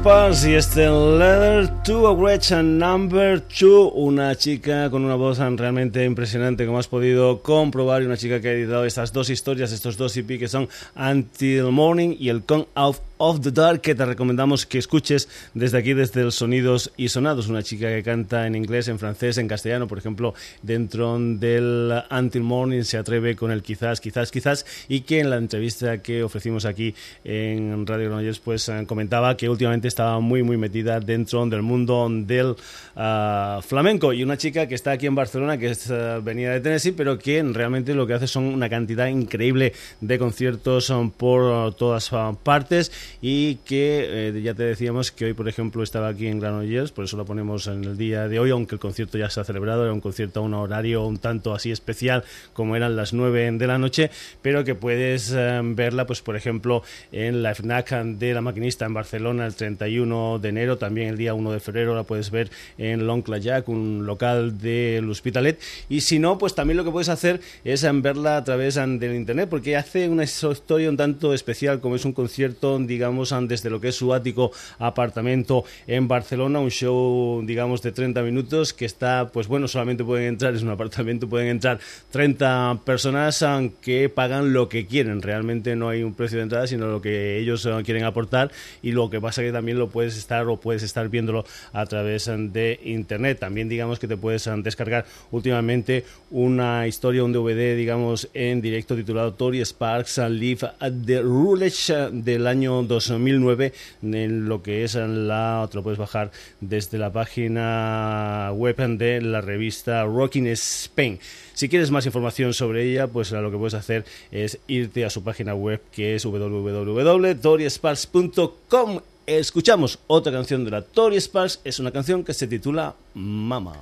Sparks 0.00 0.46
y 0.46 0.54
este 0.54 0.88
Leather 0.88 1.79
to 1.84 2.06
a 2.06 2.12
Wretch 2.12 2.50
Number 2.52 3.40
2, 3.40 3.92
una 3.94 4.34
chica 4.34 4.90
con 4.90 5.04
una 5.04 5.14
voz 5.14 5.38
realmente 5.38 6.04
impresionante 6.04 6.66
como 6.66 6.78
has 6.78 6.88
podido 6.88 7.40
comprobar 7.42 8.02
y 8.02 8.06
una 8.06 8.16
chica 8.16 8.40
que 8.40 8.48
ha 8.48 8.52
editado 8.52 8.84
estas 8.84 9.12
dos 9.12 9.30
historias, 9.30 9.72
estos 9.72 9.96
dos 9.96 10.16
EP 10.16 10.38
que 10.38 10.48
son 10.48 10.68
Until 10.94 11.64
Morning 11.70 12.16
y 12.18 12.28
el 12.28 12.42
Come 12.42 12.66
Out 12.74 12.98
of 13.16 13.40
the 13.42 13.50
Dark 13.50 13.82
que 13.82 13.94
te 13.94 14.04
recomendamos 14.04 14.64
que 14.64 14.78
escuches 14.78 15.28
desde 15.52 15.78
aquí, 15.78 15.92
desde 15.92 16.22
el 16.22 16.32
Sonidos 16.32 16.90
y 16.96 17.08
Sonados. 17.08 17.48
Una 17.48 17.62
chica 17.62 17.88
que 17.88 18.02
canta 18.02 18.46
en 18.46 18.54
inglés, 18.54 18.88
en 18.88 18.98
francés, 18.98 19.36
en 19.38 19.46
castellano, 19.46 19.86
por 19.86 19.98
ejemplo, 19.98 20.34
dentro 20.62 21.18
del 21.18 22.02
Until 22.10 22.42
Morning 22.42 22.82
se 22.82 22.96
atreve 22.96 23.36
con 23.36 23.50
el 23.50 23.62
quizás, 23.62 24.00
quizás, 24.00 24.30
quizás, 24.30 24.66
y 24.88 25.02
que 25.02 25.20
en 25.20 25.28
la 25.30 25.36
entrevista 25.36 26.02
que 26.02 26.22
ofrecimos 26.22 26.64
aquí 26.64 26.94
en 27.24 27.86
Radio 27.86 28.08
Granollers 28.08 28.38
pues 28.38 28.68
eh, 28.68 28.84
comentaba 28.86 29.36
que 29.36 29.48
últimamente 29.48 29.88
estaba 29.88 30.18
muy, 30.20 30.42
muy 30.42 30.56
metida 30.56 30.98
dentro 30.98 31.44
del 31.46 31.62
mundo 31.62 31.79
del 31.86 32.56
uh, 32.96 33.62
flamenco. 33.62 34.12
Y 34.12 34.22
una 34.22 34.36
chica 34.36 34.66
que 34.66 34.74
está 34.74 34.92
aquí 34.92 35.06
en 35.06 35.14
Barcelona, 35.14 35.58
que 35.58 35.70
es, 35.70 35.90
uh, 35.90 36.22
venida 36.22 36.52
de 36.52 36.60
Tennessee, 36.60 36.92
pero 36.92 37.18
que 37.18 37.42
realmente 37.42 37.94
lo 37.94 38.06
que 38.06 38.14
hace 38.14 38.26
son 38.26 38.44
una 38.44 38.68
cantidad 38.68 39.06
increíble 39.06 39.72
de 40.00 40.18
conciertos 40.18 40.90
um, 40.90 41.10
por 41.10 41.74
todas 41.74 42.10
partes 42.42 42.92
y 43.20 43.56
que 43.56 44.28
eh, 44.28 44.42
ya 44.42 44.54
te 44.54 44.64
decíamos 44.64 45.12
que 45.12 45.26
hoy, 45.26 45.34
por 45.34 45.48
ejemplo, 45.48 45.82
estaba 45.82 46.08
aquí 46.08 46.26
en 46.26 46.40
Granollers, 46.40 46.92
por 46.92 47.04
eso 47.04 47.16
lo 47.16 47.24
ponemos 47.24 47.66
en 47.66 47.84
el 47.84 47.96
día 47.96 48.28
de 48.28 48.38
hoy, 48.38 48.50
aunque 48.50 48.74
el 48.74 48.80
concierto 48.80 49.18
ya 49.18 49.30
se 49.30 49.40
ha 49.40 49.44
celebrado, 49.44 49.84
era 49.84 49.92
un 49.92 50.00
concierto 50.00 50.40
a 50.40 50.42
un 50.42 50.54
horario 50.54 51.04
un 51.06 51.18
tanto 51.18 51.54
así 51.54 51.70
especial 51.70 52.24
como 52.52 52.76
eran 52.76 52.96
las 52.96 53.12
9 53.12 53.52
de 53.52 53.66
la 53.66 53.78
noche, 53.78 54.10
pero 54.42 54.64
que 54.64 54.74
puedes 54.74 55.32
eh, 55.34 55.60
verla, 55.62 56.06
pues 56.06 56.22
por 56.22 56.36
ejemplo, 56.36 56.82
en 57.12 57.42
la 57.42 57.54
FNAC 57.54 57.90
de 57.90 58.34
la 58.34 58.40
maquinista 58.40 58.86
en 58.86 58.94
Barcelona 58.94 59.46
el 59.46 59.54
31 59.54 60.38
de 60.38 60.48
enero, 60.48 60.78
también 60.78 61.08
el 61.08 61.16
día 61.16 61.34
1 61.34 61.52
de 61.52 61.59
febrero 61.60 61.94
la 61.94 62.04
puedes 62.04 62.30
ver 62.30 62.50
en 62.78 63.06
L'Oncle 63.06 63.40
Jack, 63.40 63.68
un 63.68 64.06
local 64.06 64.58
del 64.58 65.08
Hospitalet, 65.10 65.60
y 65.88 66.00
si 66.02 66.18
no, 66.18 66.38
pues 66.38 66.54
también 66.54 66.76
lo 66.76 66.84
que 66.84 66.90
puedes 66.90 67.08
hacer 67.08 67.40
es 67.64 67.84
eh, 67.84 67.90
verla 67.92 68.36
a 68.38 68.44
través 68.44 68.76
del 68.76 69.14
internet, 69.14 69.48
porque 69.48 69.76
hace 69.76 70.08
una 70.08 70.24
historia 70.24 70.88
un 70.88 70.96
tanto 70.96 71.34
especial, 71.34 71.80
como 71.80 71.96
es 71.96 72.04
un 72.04 72.12
concierto, 72.12 72.78
digamos, 72.78 73.00
digamos, 73.10 73.48
desde 73.48 73.70
lo 73.70 73.80
que 73.80 73.88
es 73.88 73.96
su 73.96 74.14
ático 74.14 74.52
apartamento 74.78 75.64
en 75.86 76.06
Barcelona, 76.06 76.60
un 76.60 76.70
show, 76.70 77.42
digamos, 77.44 77.82
de 77.82 77.92
30 77.92 78.22
minutos 78.22 78.72
que 78.72 78.84
está, 78.84 79.30
pues 79.32 79.48
bueno, 79.48 79.68
solamente 79.68 80.04
pueden 80.04 80.26
entrar, 80.26 80.54
es 80.54 80.62
un 80.62 80.70
apartamento, 80.70 81.28
pueden 81.28 81.48
entrar 81.48 81.80
30 82.10 82.80
personas 82.84 83.44
que 83.80 84.08
pagan 84.08 84.52
lo 84.52 84.68
que 84.68 84.86
quieren, 84.86 85.22
realmente 85.22 85.76
no 85.76 85.88
hay 85.88 86.02
un 86.02 86.14
precio 86.14 86.38
de 86.38 86.44
entrada, 86.44 86.66
sino 86.66 86.86
lo 86.86 87.00
que 87.00 87.38
ellos 87.38 87.68
quieren 87.84 88.04
aportar 88.04 88.50
y 88.82 88.92
lo 88.92 89.10
que 89.10 89.20
pasa 89.20 89.42
que 89.42 89.52
también 89.52 89.78
lo 89.78 89.88
puedes 89.88 90.16
estar 90.16 90.46
o 90.46 90.58
puedes 90.58 90.82
estar 90.82 91.08
viéndolo 91.08 91.44
a 91.72 91.86
través 91.86 92.26
de 92.26 92.80
internet. 92.84 93.38
También 93.38 93.68
digamos 93.68 93.98
que 93.98 94.08
te 94.08 94.16
puedes 94.16 94.48
descargar 94.62 95.04
últimamente 95.30 96.04
una 96.30 96.86
historia, 96.86 97.24
un 97.24 97.32
DVD, 97.32 97.76
digamos, 97.76 98.28
en 98.34 98.60
directo 98.60 98.96
titulado 98.96 99.34
Tori 99.34 99.60
Sparks 99.60 100.18
Live 100.28 100.68
at 100.78 100.92
the 101.04 101.20
Rulage 101.20 102.10
del 102.12 102.46
año 102.46 102.82
2009 102.82 103.72
en 104.02 104.48
lo 104.48 104.62
que 104.62 104.84
es 104.84 104.94
la, 104.94 105.66
te 105.70 105.76
lo 105.76 105.82
puedes 105.82 105.98
bajar 105.98 106.30
desde 106.60 106.98
la 106.98 107.12
página 107.12 108.50
web 108.54 108.76
de 108.76 109.20
la 109.20 109.40
revista 109.40 110.04
Rocking 110.04 110.46
Spain. 110.48 111.18
Si 111.54 111.68
quieres 111.68 111.90
más 111.90 112.06
información 112.06 112.54
sobre 112.54 112.88
ella, 112.90 113.08
pues 113.08 113.32
lo 113.32 113.50
que 113.50 113.58
puedes 113.58 113.74
hacer 113.74 114.06
es 114.30 114.58
irte 114.66 115.04
a 115.04 115.10
su 115.10 115.22
página 115.22 115.54
web 115.54 115.82
que 115.92 116.14
es 116.14 116.24
www.toriesparks.com. 116.24 119.00
Escuchamos 119.38 120.00
otra 120.08 120.32
canción 120.32 120.64
de 120.64 120.72
la 120.72 120.82
Tori 120.82 121.16
Sparks, 121.20 121.60
es 121.62 121.78
una 121.78 121.92
canción 121.92 122.24
que 122.24 122.34
se 122.34 122.48
titula 122.48 122.96
Mama. 123.14 123.74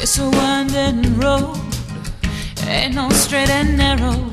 It's 0.00 0.18
a 0.18 0.30
winding 0.30 1.18
road, 1.18 1.58
ain't 2.68 2.94
no 2.94 3.08
straight 3.10 3.50
and 3.50 3.76
narrow 3.76 4.30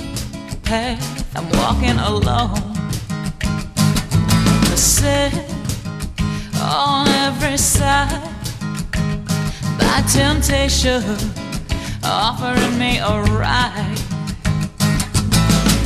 path. 0.61 1.35
I'm 1.35 1.49
walking 1.57 1.97
alone. 1.97 2.75
Beset 4.69 5.33
on 6.61 7.07
every 7.07 7.57
side 7.57 8.28
by 9.79 10.01
temptation, 10.11 11.03
offering 12.03 12.77
me 12.77 12.99
a 12.99 13.21
ride. 13.39 13.97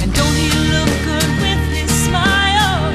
And 0.02 0.12
don't 0.14 0.36
he 0.42 0.50
look 0.74 0.92
good 1.10 1.32
with 1.44 1.62
his 1.76 1.92
smile? 2.06 2.92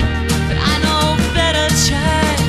But 0.49 0.59
I 0.59 0.75
know 0.85 1.17
better, 1.35 1.67
child. 1.87 2.41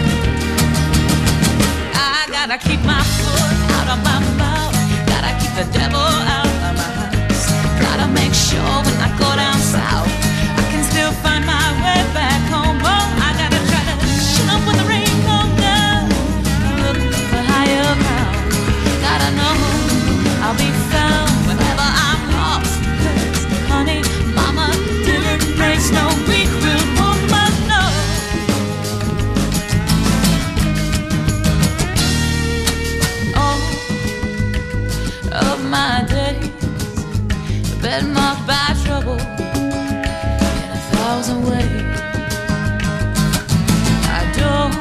I 1.94 2.28
gotta 2.32 2.58
keep 2.58 2.82
my 2.84 3.04
foot 3.18 3.56
out 3.78 3.88
of 3.96 4.00
my 4.10 4.20
mouth. 4.42 4.76
Gotta 5.08 5.32
keep 5.40 5.54
the 5.62 5.68
devil 5.78 6.10
out 6.36 6.46
of 6.68 6.74
my 6.82 6.90
house. 7.02 7.46
Gotta 7.82 8.08
make 8.20 8.34
sure 8.34 8.99
a 41.30 41.36
thousand. 41.36 41.86
I 44.20 44.22
don't 44.42 44.74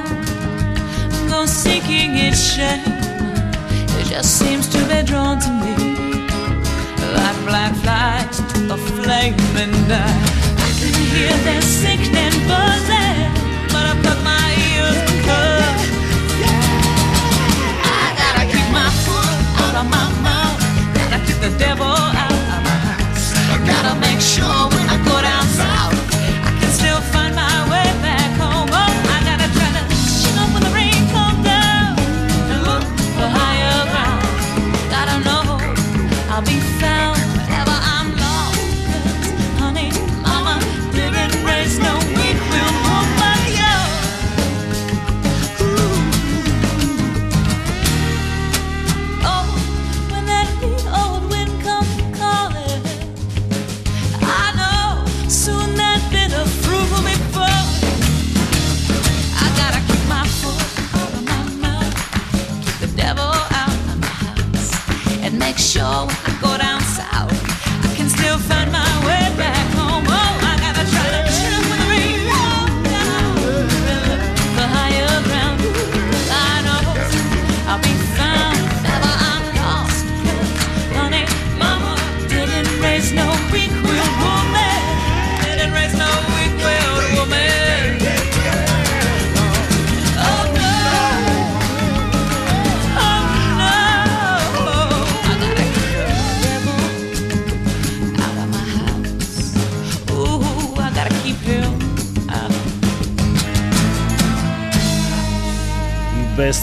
go 1.29 1.47
seeking 1.47 2.17
its 2.17 2.41
shame, 2.41 2.83
it 3.99 4.07
just 4.07 4.39
seems 4.39 4.69
to 4.69 4.79
be 4.89 5.03
drawn 5.03 5.39
to 5.41 5.51
me 5.51 5.75
like 7.15 7.39
black 7.47 7.75
flies 7.83 8.37
to 8.53 8.75
a 8.75 8.77
flame, 8.77 9.35
and 9.57 9.93
I, 9.93 10.09
I 10.65 10.71
can 10.79 10.95
hear 11.13 11.37
their 11.45 11.63
sickening 11.63 12.37
buzzing, 12.49 13.33
but 13.73 13.85
I 13.91 13.95
plug 14.03 14.21
my 14.25 14.47
ears 14.73 14.99
because. 15.11 15.81
I 17.85 18.05
gotta 18.21 18.45
keep 18.53 18.69
my 18.73 18.91
foot 19.05 19.37
out 19.65 19.75
of 19.83 19.87
my 19.97 20.07
mouth. 20.27 20.61
Gotta 20.95 21.19
keep 21.27 21.39
the 21.41 21.53
devil 21.59 21.87
out 21.87 22.33
of 22.33 22.43
my 22.69 22.79
house. 22.93 23.33
Gotta 23.67 23.95
make 24.01 24.21
sure 24.21 24.78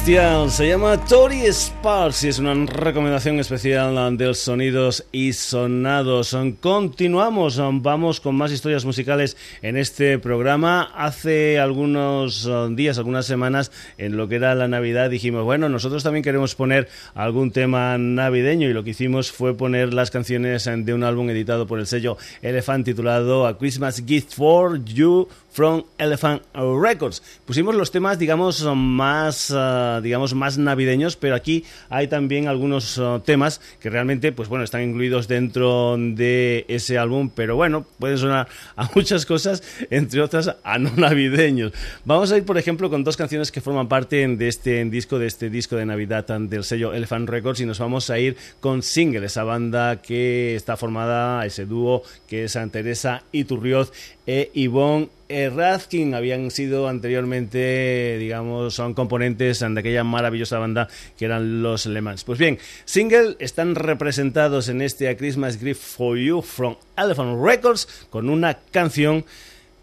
Se 0.06 0.68
llama 0.68 1.04
Tori 1.04 1.48
Sparks 1.52 2.26
y 2.26 2.28
es 2.28 2.38
una 2.38 2.54
recomendación 2.54 3.39
especial 3.39 4.15
de 4.15 4.36
sonidos 4.36 5.04
y 5.12 5.34
sonados. 5.34 6.38
Continuamos, 6.60 7.60
vamos 7.82 8.22
con 8.22 8.36
más 8.36 8.52
historias 8.52 8.86
musicales 8.86 9.36
en 9.63 9.78
este 9.78 10.20
programa. 10.20 10.91
Hace 10.96 11.58
algunos 11.58 12.46
uh, 12.46 12.68
días, 12.76 13.00
algunas 13.00 13.26
semanas, 13.26 13.72
en 13.98 14.15
lo 14.15 14.28
que 14.28 14.36
era 14.36 14.54
la 14.54 14.68
Navidad, 14.68 15.10
dijimos, 15.10 15.44
bueno, 15.44 15.70
nosotros 15.70 16.04
también 16.04 16.22
queremos 16.22 16.54
poner 16.54 16.88
algún 17.15 17.50
tema 17.50 17.98
navideño 17.98 18.70
y 18.70 18.74
lo 18.74 18.84
que 18.84 18.91
hicimos 18.91 19.32
fue 19.32 19.58
poner 19.58 19.91
las 19.91 20.12
canciones 20.12 20.65
de 20.72 20.94
un 20.94 21.04
álbum 21.04 21.32
editado 21.32 21.65
por 21.65 21.80
el 21.80 21.88
sello 21.88 22.15
Elephant 22.44 22.86
titulado 22.86 23.48
A 23.48 23.58
Christmas 23.58 24.04
Gift 24.06 24.36
for 24.36 24.86
You 24.86 25.28
from 25.56 25.86
Elephant 25.98 26.41
Records. 26.54 27.24
Pusimos 27.46 27.76
los 27.76 27.89
temas, 27.89 28.20
digamos, 28.20 28.62
más, 28.76 29.50
uh, 29.52 30.02
digamos, 30.02 30.34
más 30.34 30.58
navideños, 30.58 31.15
pero 31.15 31.34
aquí 31.34 31.63
hay 31.89 32.10
también 32.10 32.50
algunos 32.50 32.98
uh, 32.98 33.22
temas 33.22 33.62
que 33.80 33.89
realmente, 33.89 34.34
pues 34.34 34.50
bueno, 34.50 34.65
están 34.65 34.82
incluidos 34.82 35.30
dentro 35.30 35.96
de 35.98 36.65
ese 36.68 36.98
álbum, 36.98 37.30
pero 37.34 37.56
bueno, 37.56 37.86
pueden 38.00 38.18
sonar 38.18 38.50
a 38.76 38.89
muchas 38.96 39.26
cosas, 39.26 39.63
entre 39.89 40.22
otras 40.22 40.58
a 40.62 40.78
no 40.78 40.91
navideños. 40.98 41.72
Vamos 42.04 42.34
a 42.34 42.38
ir, 42.38 42.44
por 42.44 42.58
ejemplo, 42.58 42.89
con 42.89 43.06
dos 43.06 43.15
canciones 43.15 43.50
que 43.50 43.62
forman 43.62 43.88
parte 43.88 44.28
de 44.28 44.48
este 44.50 44.84
disco, 44.84 45.20
de 45.20 45.28
este 45.28 45.50
disco 45.50 45.78
de 45.78 45.86
Navidad 45.86 46.26
del 46.26 46.65
sello 46.65 46.94
Elephant 46.94 47.30
Records, 47.30 47.62
y 47.62 47.65
nos 47.65 47.80
vamos 47.80 48.10
a 48.10 48.20
ir 48.20 48.36
con 48.60 48.84
Single, 48.84 49.26
esa 49.26 49.46
banda 49.46 50.02
que 50.02 50.54
está 50.54 50.76
formada, 50.76 51.46
ese 51.46 51.65
dúo 51.65 52.04
que 52.28 52.44
es 52.44 52.58
Teresa 52.74 53.24
Iturrioz 53.32 53.94
e 54.28 54.52
Yvonne 54.54 55.14
Radkin 55.30 56.14
habían 56.14 56.52
sido 56.52 56.88
anteriormente, 56.88 58.18
digamos, 58.20 58.76
son 58.76 58.94
componentes 58.94 59.60
de 59.60 59.80
aquella 59.80 60.04
maravillosa 60.04 60.60
banda 60.60 60.88
que 61.18 61.26
eran 61.26 61.64
los 61.64 61.86
Le 61.86 62.02
Mans. 62.02 62.24
Pues 62.24 62.38
bien, 62.38 62.60
single 62.86 63.36
están 63.40 63.76
representados 63.76 64.70
en 64.70 64.82
este 64.82 65.10
A 65.10 65.18
Christmas 65.18 65.58
Gift 65.58 65.82
for 65.82 66.18
You 66.18 66.42
from 66.42 66.76
Elephant 66.98 67.44
Records 67.44 68.08
con 68.10 68.30
una 68.30 68.60
canción 68.72 69.26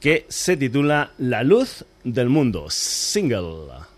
que 0.00 0.26
se 0.28 0.56
titula 0.56 1.12
La 1.18 1.42
luz 1.42 1.84
del 2.04 2.28
mundo. 2.28 2.70
Single. 2.70 3.92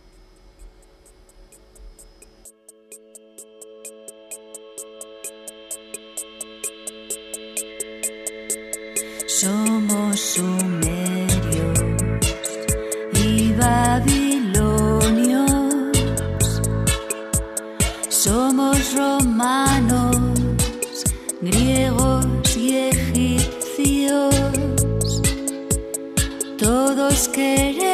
Somos 9.26 10.38
y 10.38 11.13
babilonios. 13.56 15.44
Somos 18.08 18.94
romanos, 18.94 20.16
griegos 21.40 22.26
y 22.56 22.76
egipcios. 22.90 24.34
Todos 26.58 27.28
queremos 27.28 27.93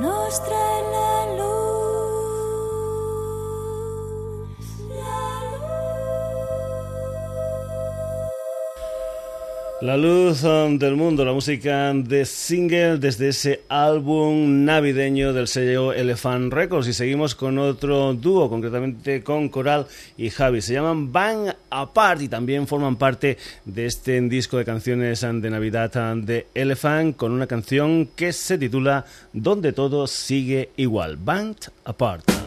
Nos 0.00 0.40
trae 0.40 0.82
la 0.92 1.36
luz. 1.36 1.49
La 9.80 9.96
luz 9.96 10.44
um, 10.44 10.78
del 10.78 10.94
mundo, 10.94 11.24
la 11.24 11.32
música 11.32 11.94
de 11.94 12.26
single 12.26 12.98
desde 12.98 13.28
ese 13.28 13.62
álbum 13.70 14.66
navideño 14.66 15.32
del 15.32 15.48
sello 15.48 15.94
Elephant 15.94 16.52
Records 16.52 16.86
y 16.86 16.92
seguimos 16.92 17.34
con 17.34 17.56
otro 17.58 18.12
dúo, 18.12 18.50
concretamente 18.50 19.22
con 19.22 19.48
Coral 19.48 19.86
y 20.18 20.28
Javi. 20.28 20.60
Se 20.60 20.74
llaman 20.74 21.10
Bang 21.10 21.54
Apart 21.70 22.20
y 22.20 22.28
también 22.28 22.66
forman 22.66 22.96
parte 22.96 23.38
de 23.64 23.86
este 23.86 24.20
disco 24.20 24.58
de 24.58 24.66
canciones 24.66 25.22
um, 25.22 25.40
de 25.40 25.48
Navidad 25.48 25.96
um, 25.96 26.20
de 26.26 26.46
Elephant 26.52 27.16
con 27.16 27.32
una 27.32 27.46
canción 27.46 28.06
que 28.14 28.34
se 28.34 28.58
titula 28.58 29.06
Donde 29.32 29.72
todo 29.72 30.06
sigue 30.06 30.68
igual, 30.76 31.16
Bang 31.16 31.56
Apart. 31.86 32.39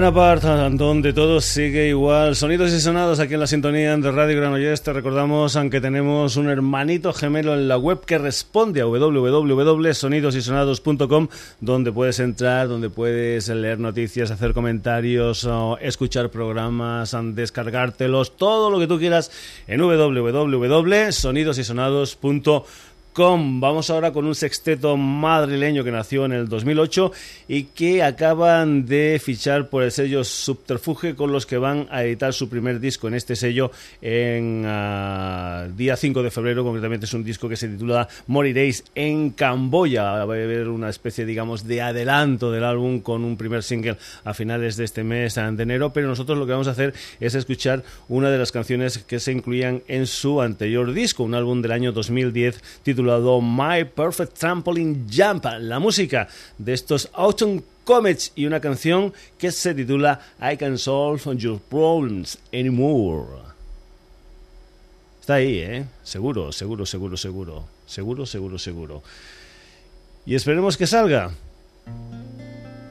Donde 0.00 1.12
todo 1.12 1.42
sigue 1.42 1.88
igual. 1.88 2.34
Sonidos 2.34 2.72
y 2.72 2.80
sonados 2.80 3.20
aquí 3.20 3.34
en 3.34 3.40
la 3.40 3.46
sintonía 3.46 3.94
de 3.94 4.10
Radio 4.10 4.38
Granollers. 4.38 4.82
Te 4.82 4.94
recordamos, 4.94 5.56
aunque 5.56 5.82
tenemos 5.82 6.36
un 6.36 6.48
hermanito 6.48 7.12
gemelo 7.12 7.52
en 7.52 7.68
la 7.68 7.76
web 7.76 8.00
que 8.06 8.16
responde 8.16 8.80
a 8.80 8.86
www.sonidosysonados.com, 8.86 11.28
donde 11.60 11.92
puedes 11.92 12.18
entrar, 12.18 12.68
donde 12.68 12.88
puedes 12.88 13.50
leer 13.50 13.78
noticias, 13.78 14.30
hacer 14.30 14.54
comentarios, 14.54 15.46
escuchar 15.82 16.30
programas, 16.30 17.14
descargártelos, 17.34 18.38
todo 18.38 18.70
lo 18.70 18.78
que 18.78 18.86
tú 18.86 18.98
quieras 18.98 19.30
en 19.66 19.82
www.sonidosysonados.com 19.82 22.62
Vamos 23.16 23.90
ahora 23.90 24.12
con 24.12 24.24
un 24.24 24.36
sexteto 24.36 24.96
madrileño 24.96 25.82
que 25.82 25.90
nació 25.90 26.26
en 26.26 26.32
el 26.32 26.48
2008 26.48 27.10
y 27.48 27.64
que 27.64 28.04
acaban 28.04 28.86
de 28.86 29.20
fichar 29.22 29.68
por 29.68 29.82
el 29.82 29.90
sello 29.90 30.22
Subterfuge 30.22 31.16
con 31.16 31.32
los 31.32 31.44
que 31.44 31.58
van 31.58 31.88
a 31.90 32.04
editar 32.04 32.32
su 32.32 32.48
primer 32.48 32.78
disco 32.78 33.08
en 33.08 33.14
este 33.14 33.34
sello 33.34 33.72
en 34.00 34.64
uh, 34.64 35.76
día 35.76 35.96
5 35.96 36.22
de 36.22 36.30
febrero. 36.30 36.62
Concretamente 36.62 37.06
es 37.06 37.12
un 37.12 37.24
disco 37.24 37.48
que 37.48 37.56
se 37.56 37.68
titula 37.68 38.06
Moriréis 38.28 38.84
en 38.94 39.30
Camboya. 39.30 40.04
Va 40.04 40.18
a 40.20 40.22
haber 40.22 40.68
una 40.68 40.88
especie, 40.88 41.26
digamos, 41.26 41.66
de 41.66 41.82
adelanto 41.82 42.52
del 42.52 42.62
álbum 42.62 43.00
con 43.00 43.24
un 43.24 43.36
primer 43.36 43.64
single 43.64 43.98
a 44.24 44.34
finales 44.34 44.76
de 44.76 44.84
este 44.84 45.02
mes 45.02 45.34
de 45.34 45.62
enero. 45.62 45.92
Pero 45.92 46.06
nosotros 46.06 46.38
lo 46.38 46.46
que 46.46 46.52
vamos 46.52 46.68
a 46.68 46.72
hacer 46.72 46.94
es 47.18 47.34
escuchar 47.34 47.82
una 48.08 48.30
de 48.30 48.38
las 48.38 48.52
canciones 48.52 48.98
que 48.98 49.18
se 49.18 49.32
incluían 49.32 49.82
en 49.88 50.06
su 50.06 50.40
anterior 50.40 50.92
disco, 50.92 51.24
un 51.24 51.34
álbum 51.34 51.60
del 51.60 51.72
año 51.72 51.90
2010 51.90 52.62
titulado 52.84 52.99
titulado 53.00 53.40
My 53.40 53.84
Perfect 53.84 54.38
Trampoline 54.38 55.06
Jump, 55.10 55.46
la 55.58 55.78
música 55.78 56.28
de 56.58 56.74
estos 56.74 57.08
Autumn 57.14 57.62
Comets 57.82 58.30
y 58.34 58.44
una 58.44 58.60
canción 58.60 59.14
que 59.38 59.50
se 59.50 59.74
titula 59.74 60.20
I 60.38 60.58
Can 60.58 60.76
Solve 60.76 61.34
Your 61.36 61.58
Problems 61.60 62.38
Anymore. 62.52 63.38
Está 65.18 65.34
ahí, 65.34 65.60
¿eh? 65.60 65.86
Seguro, 66.02 66.52
seguro, 66.52 66.84
seguro, 66.84 67.16
seguro. 67.16 67.64
Seguro, 67.86 68.26
seguro, 68.26 68.58
seguro. 68.58 69.02
Y 70.26 70.34
esperemos 70.34 70.76
que 70.76 70.86
salga. 70.86 71.30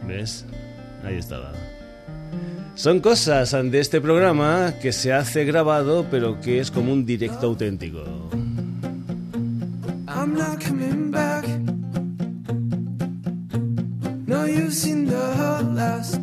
¿Ves? 0.07 0.43
Ahí 1.03 1.17
estaba. 1.17 1.53
Son 2.73 2.99
cosas 2.99 3.51
de 3.51 3.79
este 3.79 4.01
programa 4.01 4.73
que 4.81 4.91
se 4.91 5.13
hace 5.13 5.45
grabado, 5.45 6.07
pero 6.09 6.41
que 6.41 6.59
es 6.59 6.71
como 6.71 6.91
un 6.91 7.05
directo 7.05 7.45
auténtico. 7.45 8.03
I'm 10.21 10.33
not 10.33 10.59
coming 10.59 11.11
back. 11.11 11.45
No, 14.27 14.43
you've 14.43 14.73
seen 14.73 15.05
the 15.05 15.63
last. 15.79 16.19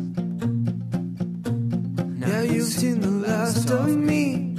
Yeah, 2.19 2.43
you've 2.43 2.73
seen 2.79 3.01
the 3.01 3.09
last 3.27 3.71
of 3.71 3.87
me. 3.97 4.53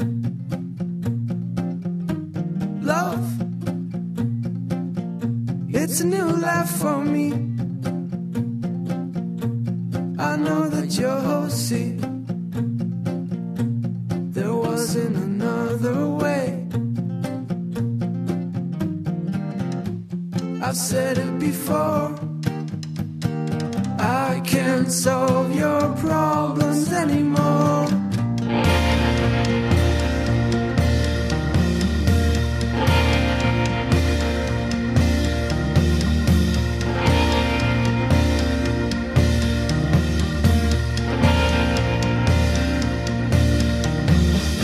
Love, 2.83 3.25
it's 5.73 6.01
a 6.01 6.07
new 6.07 6.31
life 6.49 6.71
for 6.83 7.05
me. 7.05 7.29
I 10.19 10.35
know 10.37 10.69
that 10.69 10.99
you're 10.99 11.21
Hosey. 11.31 11.97
There 14.35 14.53
wasn't 14.53 15.17
another 15.17 16.09
way. 16.09 16.18
I've 20.69 20.77
said 20.77 21.17
it 21.17 21.39
before. 21.39 22.15
I 23.99 24.43
can't 24.45 24.93
solve 24.93 25.57
your 25.57 25.95
problems 25.95 26.93
anymore. 26.93 27.87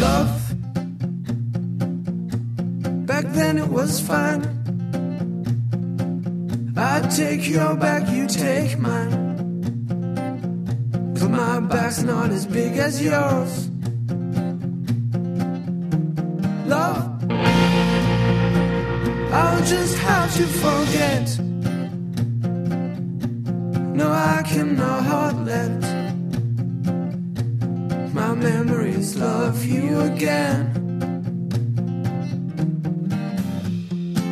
Love. 0.01 0.37
Back 3.07 3.25
then 3.33 3.57
it 3.57 3.69
was 3.69 4.01
fine. 4.01 4.54
Take 7.17 7.49
your 7.49 7.77
back, 7.77 8.11
you 8.11 8.27
take 8.27 8.77
mine. 8.77 9.13
Cause 11.17 11.29
my 11.29 11.61
back's 11.61 12.03
not 12.03 12.31
as 12.31 12.45
big 12.45 12.77
as 12.77 13.01
yours. 13.01 13.69
Love, 16.67 17.23
I'll 19.33 19.65
just 19.65 19.97
have 19.99 20.35
to 20.39 20.45
forget. 20.65 21.39
No, 23.95 24.11
I 24.11 24.43
cannot 24.45 25.37
let 25.45 25.81
my 28.13 28.35
memories 28.35 29.15
love 29.15 29.65
you 29.65 30.01
again. 30.01 30.67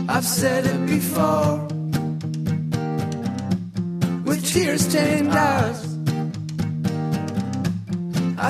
I've 0.08 0.24
said 0.24 0.66
it 0.66 0.84
before 0.86 1.71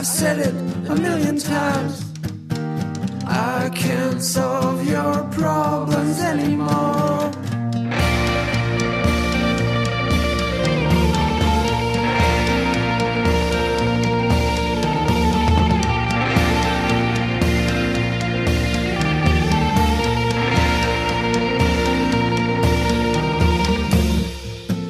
I've 0.03 0.09
said 0.09 0.41
it 0.41 0.55
a 0.91 0.97
million 0.97 1.39
times. 1.39 2.05
I 3.25 3.71
can't 3.73 4.21
solve 4.21 4.85
your 4.85 5.23
problems 5.31 6.19
anymore. 6.19 7.31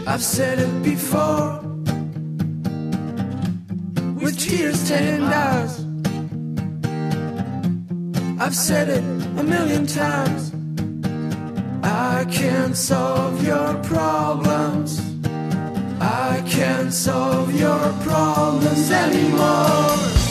I've 0.07 0.23
said 0.23 0.59
it 0.59 0.83
before 0.83 1.52
tears 4.57 4.81
stained 4.81 5.25
eyes. 5.25 5.75
I've 8.39 8.55
said 8.55 8.89
it 8.91 9.05
a 9.41 9.45
million 9.55 9.87
times. 9.87 10.43
I 11.83 12.27
can't 12.31 12.77
solve 12.77 13.43
your 13.47 13.75
problems. 13.93 14.91
I 16.01 16.43
can't 16.47 16.93
solve 16.93 17.55
your 17.55 17.85
problems 18.07 18.91
anymore. 18.91 20.22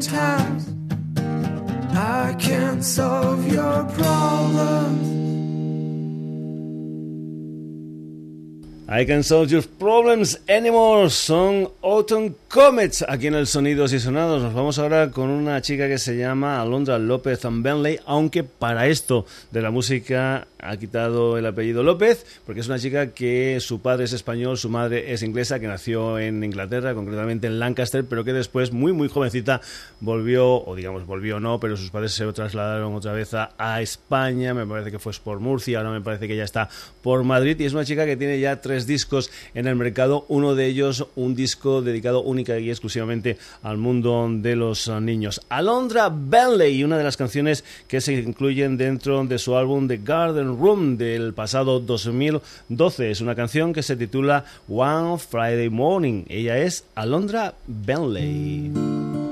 Times. 0.00 0.68
I 1.96 2.34
can't 2.38 2.84
solve 2.84 3.13
I 8.86 9.06
Can 9.06 9.24
Solve 9.24 9.50
Your 9.50 9.66
Problems 9.66 10.42
Anymore. 10.46 11.08
Son 11.08 11.70
Autumn 11.82 12.34
Comets 12.48 13.02
aquí 13.08 13.28
en 13.28 13.34
el 13.34 13.46
Sonidos 13.46 13.94
y 13.94 13.98
Sonados. 13.98 14.42
Nos 14.42 14.52
vamos 14.52 14.78
ahora 14.78 15.10
con 15.10 15.30
una 15.30 15.62
chica 15.62 15.88
que 15.88 15.96
se 15.96 16.18
llama 16.18 16.60
Alondra 16.60 16.98
López 16.98 17.40
Benley, 17.50 17.98
aunque 18.04 18.44
para 18.44 18.86
esto 18.86 19.24
de 19.52 19.62
la 19.62 19.70
música 19.70 20.46
ha 20.64 20.76
quitado 20.76 21.36
el 21.36 21.46
apellido 21.46 21.82
López, 21.82 22.24
porque 22.46 22.60
es 22.60 22.68
una 22.68 22.78
chica 22.78 23.08
que 23.12 23.58
su 23.60 23.80
padre 23.80 24.04
es 24.04 24.12
español, 24.12 24.56
su 24.56 24.70
madre 24.70 25.12
es 25.12 25.22
inglesa, 25.22 25.60
que 25.60 25.66
nació 25.66 26.18
en 26.18 26.42
Inglaterra, 26.42 26.94
concretamente 26.94 27.46
en 27.46 27.58
Lancaster, 27.58 28.04
pero 28.04 28.24
que 28.24 28.32
después, 28.32 28.72
muy 28.72 28.92
muy 28.92 29.08
jovencita, 29.08 29.60
volvió, 30.00 30.64
o 30.64 30.74
digamos 30.74 31.06
volvió 31.06 31.38
no, 31.38 31.60
pero 31.60 31.76
sus 31.76 31.90
padres 31.90 32.12
se 32.12 32.24
trasladaron 32.32 32.94
otra 32.94 33.12
vez 33.12 33.34
a, 33.34 33.52
a 33.58 33.82
España, 33.82 34.54
me 34.54 34.66
parece 34.66 34.90
que 34.90 34.98
fue 34.98 35.12
por 35.22 35.38
Murcia, 35.38 35.78
ahora 35.78 35.90
me 35.90 36.00
parece 36.00 36.26
que 36.26 36.36
ya 36.36 36.44
está 36.44 36.68
por 37.02 37.22
Madrid, 37.24 37.60
y 37.60 37.64
es 37.64 37.74
una 37.74 37.84
chica 37.84 38.06
que 38.06 38.16
tiene 38.16 38.40
ya 38.40 38.60
tres 38.60 38.73
discos 38.82 39.30
en 39.54 39.66
el 39.66 39.76
mercado, 39.76 40.26
uno 40.28 40.54
de 40.54 40.66
ellos 40.66 41.06
un 41.16 41.34
disco 41.34 41.82
dedicado 41.82 42.22
única 42.22 42.58
y 42.58 42.70
exclusivamente 42.70 43.38
al 43.62 43.78
mundo 43.78 44.28
de 44.30 44.56
los 44.56 44.88
niños. 45.00 45.40
Alondra 45.48 46.10
Benley, 46.12 46.84
una 46.84 46.98
de 46.98 47.04
las 47.04 47.16
canciones 47.16 47.64
que 47.88 48.00
se 48.00 48.14
incluyen 48.14 48.76
dentro 48.76 49.24
de 49.24 49.38
su 49.38 49.56
álbum 49.56 49.88
The 49.88 49.98
Garden 49.98 50.58
Room 50.58 50.96
del 50.96 51.32
pasado 51.32 51.80
2012. 51.80 53.10
Es 53.10 53.20
una 53.20 53.34
canción 53.34 53.72
que 53.72 53.82
se 53.82 53.96
titula 53.96 54.44
One 54.68 55.18
Friday 55.18 55.70
Morning. 55.70 56.24
Ella 56.28 56.58
es 56.58 56.84
Alondra 56.94 57.54
Benley. 57.66 59.23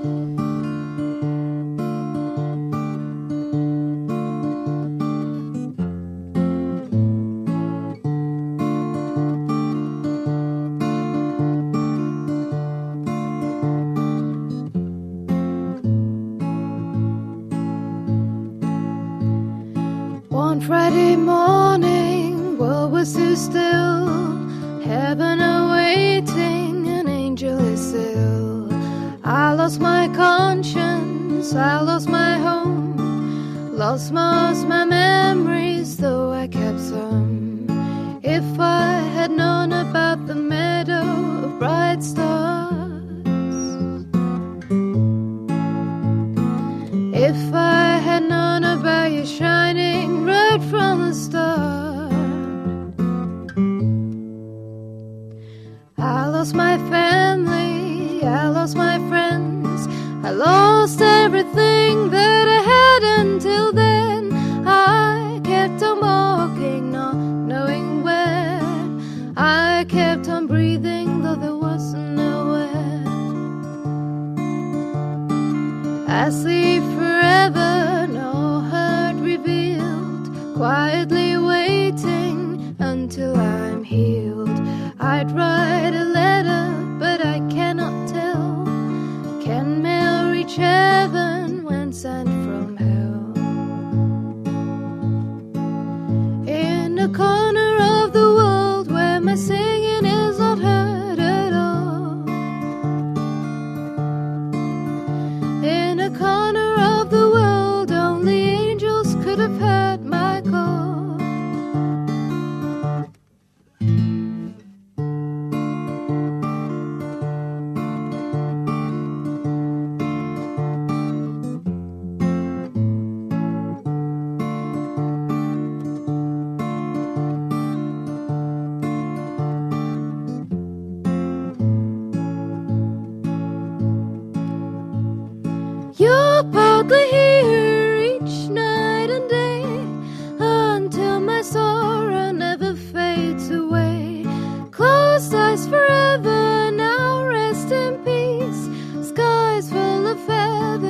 small 34.02 34.54
smile. 34.56 34.81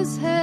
his 0.02 0.16
head. 0.18 0.41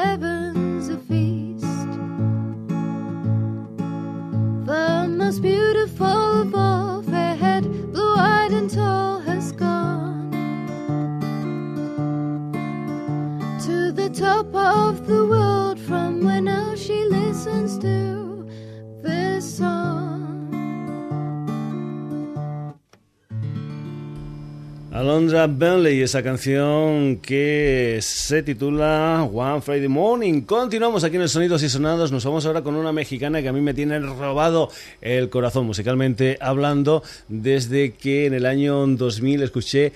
Bentley, 25.47 26.01
esa 26.01 26.21
canción 26.21 27.17
que 27.17 27.99
se 28.01 28.43
titula 28.43 29.27
One 29.31 29.61
Friday 29.61 29.87
Morning. 29.87 30.41
Continuamos 30.41 31.03
aquí 31.03 31.15
en 31.15 31.21
el 31.21 31.29
Sonidos 31.29 31.63
y 31.63 31.69
Sonados. 31.69 32.11
Nos 32.11 32.25
vamos 32.25 32.45
ahora 32.45 32.61
con 32.61 32.75
una 32.75 32.91
mexicana 32.91 33.41
que 33.41 33.47
a 33.47 33.53
mí 33.53 33.61
me 33.61 33.73
tiene 33.73 33.99
robado 33.99 34.69
el 35.01 35.29
corazón 35.29 35.65
musicalmente 35.65 36.37
hablando 36.41 37.03
desde 37.27 37.93
que 37.93 38.25
en 38.25 38.33
el 38.33 38.45
año 38.45 38.85
2000 38.85 39.43
escuché 39.43 39.93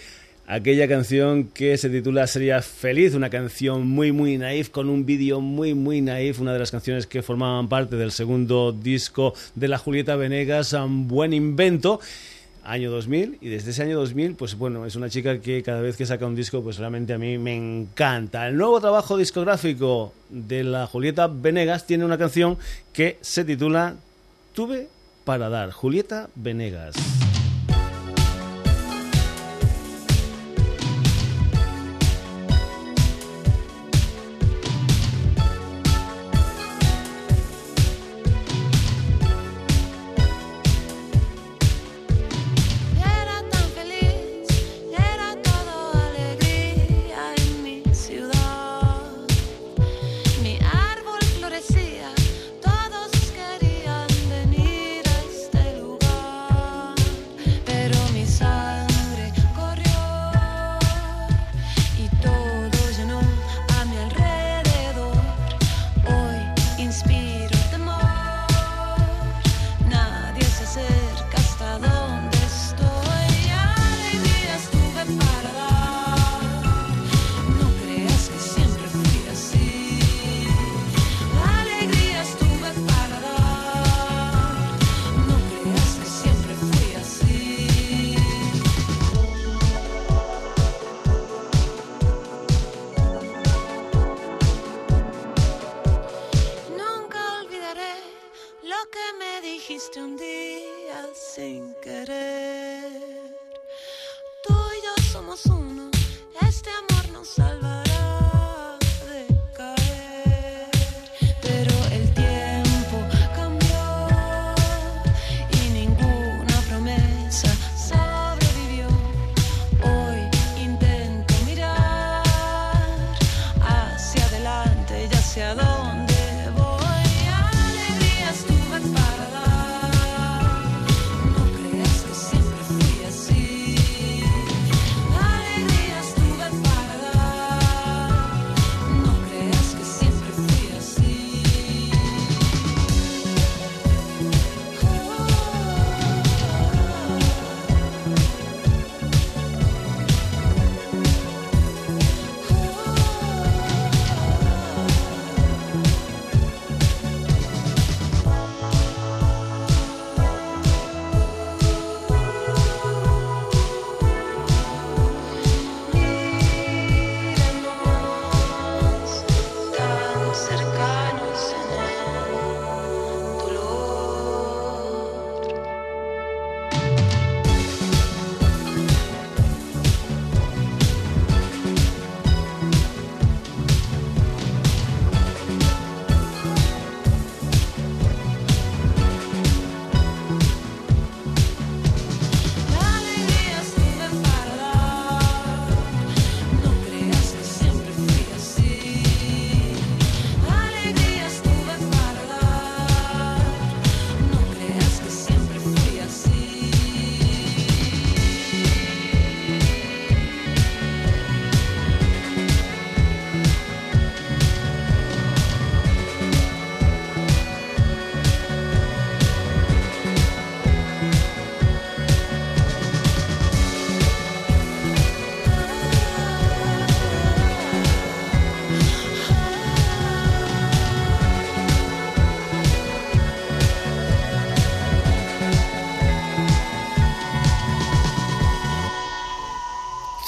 aquella 0.48 0.88
canción 0.88 1.46
que 1.46 1.78
se 1.78 1.90
titula 1.90 2.28
Sería 2.28 2.62
Feliz, 2.62 3.14
una 3.14 3.30
canción 3.30 3.88
muy 3.88 4.12
muy 4.12 4.38
naif 4.38 4.70
con 4.70 4.90
un 4.90 5.06
vídeo 5.06 5.42
muy 5.42 5.74
muy 5.74 6.02
naif, 6.02 6.40
una 6.40 6.54
de 6.54 6.60
las 6.60 6.72
canciones 6.72 7.08
que 7.08 7.22
formaban 7.22 7.70
parte 7.70 7.96
del 7.96 8.12
segundo 8.12 8.72
disco 8.72 9.34
de 9.56 9.68
la 9.68 9.78
Julieta 9.78 10.16
Venegas, 10.16 10.74
un 10.74 11.08
buen 11.08 11.34
invento 11.34 12.00
año 12.64 12.92
2000 12.92 13.38
y 13.42 13.50
desde 13.50 13.72
ese 13.72 13.84
año 13.84 13.98
2000 13.98 14.36
pues 14.36 14.58
bueno 14.58 14.86
es 14.86 14.96
una 14.96 15.10
chica 15.10 15.40
que 15.40 15.64
cada 15.64 15.82
vez 15.82 15.98
que 15.98 16.06
saca 16.06 16.26
un 16.26 16.36
disco 16.36 16.62
pues 16.64 16.78
realmente 16.78 17.14
a 17.14 17.18
mí 17.18 17.38
me 17.38 17.56
encanta. 17.56 18.48
El 18.48 18.58
nuevo 18.58 18.80
trabajo 18.80 19.18
discográfico 19.18 20.14
de 20.30 20.64
la 20.64 20.88
Julieta 20.88 21.28
Venegas 21.28 21.86
tiene 21.86 22.06
una 22.06 22.18
canción 22.18 22.58
que 22.94 23.18
se 23.22 23.44
titula 23.44 23.96
Tuve 24.54 24.88
para 25.26 25.50
dar 25.50 25.72
Julieta 25.72 26.30
Venegas 26.36 26.96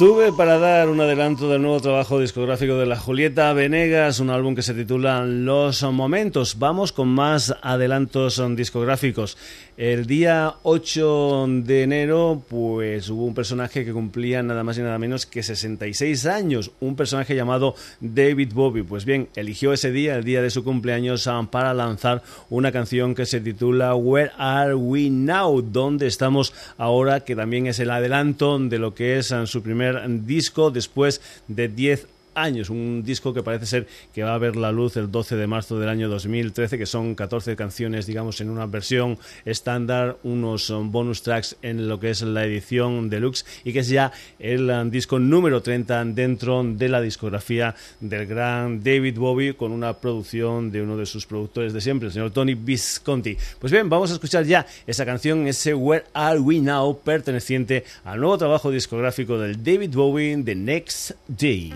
Tuve 0.06 0.32
para 0.32 0.60
dar 0.60 0.88
un 0.90 1.02
adelanto 1.02 1.50
del 1.50 1.64
nuevo 1.64 1.80
trabajo 1.80 2.20
discográfico 2.20 2.78
de 2.78 2.86
la 2.86 2.96
Julieta 2.96 3.52
Venegas, 3.54 4.20
un 4.20 4.30
álbum 4.30 4.54
que 4.54 4.62
se 4.62 4.76
titula 4.76 5.26
Los 5.26 5.82
Momentos. 5.82 6.60
Vamos 6.60 6.92
con 6.92 7.08
más 7.08 7.56
adelantos 7.64 8.40
discográficos. 8.56 9.36
El 9.78 10.06
día 10.06 10.54
8 10.64 11.48
de 11.64 11.84
enero, 11.84 12.42
pues 12.48 13.10
hubo 13.10 13.26
un 13.26 13.34
personaje 13.34 13.84
que 13.84 13.92
cumplía 13.92 14.42
nada 14.42 14.64
más 14.64 14.78
y 14.78 14.82
nada 14.82 14.98
menos 15.00 15.26
que 15.26 15.44
66 15.44 16.28
años, 16.28 16.72
un 16.80 16.96
personaje 16.96 17.36
llamado 17.36 17.76
David 18.00 18.54
Bowie. 18.54 18.86
Pues 18.86 19.04
bien, 19.04 19.28
eligió 19.36 19.74
ese 19.74 19.92
día, 19.92 20.16
el 20.16 20.24
día 20.24 20.42
de 20.42 20.50
su 20.50 20.64
cumpleaños, 20.64 21.28
ah, 21.28 21.46
para 21.52 21.74
lanzar 21.74 22.22
una 22.50 22.72
canción 22.72 23.16
que 23.16 23.26
se 23.26 23.42
titula 23.42 23.96
Where 23.96 24.32
Are 24.38 24.76
We 24.76 25.10
Now? 25.10 25.62
¿Dónde 25.62 26.08
estamos 26.08 26.54
ahora? 26.78 27.22
Que 27.22 27.36
también 27.36 27.68
es 27.68 27.80
el 27.80 27.90
adelanto 27.90 28.58
de 28.60 28.80
lo 28.80 28.94
que 28.94 29.18
es 29.18 29.34
ah, 29.34 29.46
su 29.46 29.62
primer 29.62 29.95
disco 30.26 30.72
después 30.72 31.22
de 31.48 31.68
10 31.68 32.08
años, 32.36 32.70
un 32.70 33.04
disco 33.04 33.34
que 33.34 33.44
parece 33.44 33.66
ser 33.66 33.88
que 34.14 34.24
va 34.24 34.36
a 34.36 34.38
ver 34.38 34.56
la 34.56 34.72
luz 34.72 34.98
el 34.98 35.12
12 35.12 35.36
de 35.36 35.48
marzo 35.48 35.80
del 35.80 35.90
año 35.90 36.10
2013, 36.10 36.78
que 36.78 36.86
son 36.86 37.16
14 37.16 37.56
canciones, 37.56 38.06
digamos, 38.06 38.42
en 38.42 38.50
una 38.50 38.66
versión 38.66 39.18
estándar, 39.46 40.18
unos 40.24 40.72
bonus 40.72 41.24
tracks 41.24 41.58
en 41.62 41.88
lo 41.88 42.00
que 42.00 42.12
es 42.12 42.22
la 42.22 42.46
edición 42.46 43.10
deluxe 43.10 43.46
y 43.64 43.74
que 43.74 43.80
es 43.80 43.90
ya 43.90 44.12
el 44.40 44.70
um, 44.70 44.90
disco 44.90 45.20
número 45.20 45.62
30 45.62 46.06
dentro 46.06 46.64
de 46.64 46.90
la 46.90 47.02
discografía 47.02 47.76
del 48.00 48.26
gran 48.26 48.84
David 48.84 49.18
Bowie 49.18 49.56
con 49.56 49.72
una 49.72 49.94
producción 49.94 50.72
de 50.72 50.82
uno 50.82 50.98
de 50.98 51.06
sus 51.06 51.26
productores 51.26 51.74
de 51.74 51.82
siempre, 51.82 52.08
el 52.08 52.14
señor 52.14 52.32
Tony 52.32 52.56
Visconti. 52.56 53.38
Pues 53.60 53.72
bien, 53.72 53.90
vamos 53.90 54.12
a 54.12 54.14
escuchar 54.14 54.46
ya 54.46 54.66
esa 54.86 55.06
canción, 55.06 55.48
ese 55.48 55.74
Where 55.74 56.06
Are 56.14 56.40
We 56.40 56.60
Now, 56.60 57.00
perteneciente 57.04 57.84
al 58.04 58.20
nuevo 58.20 58.38
trabajo 58.38 58.72
discográfico 58.72 59.38
del 59.38 59.64
David 59.64 59.94
Bowie, 59.94 60.42
The 60.44 60.56
Next 60.56 61.12
Day. 61.28 61.74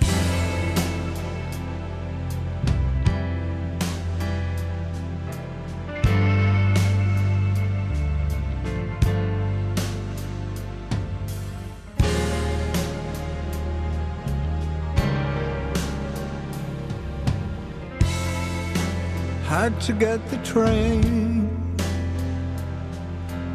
Had 19.64 19.82
to 19.82 19.92
get 19.92 20.26
the 20.30 20.38
train 20.38 21.50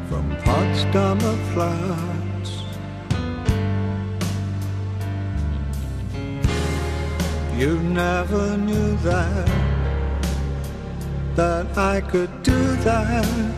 from 0.07 0.37
Potsdamer 0.45 1.37
Platz. 1.53 2.51
You 7.59 7.79
never 7.79 8.59
knew 8.59 8.97
that, 8.99 9.49
that 11.37 11.79
I 11.79 12.03
could 12.03 12.43
do 12.43 12.61
that, 12.89 13.55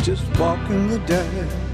just 0.00 0.24
walking 0.38 0.88
the 0.88 0.98
dead. 1.06 1.71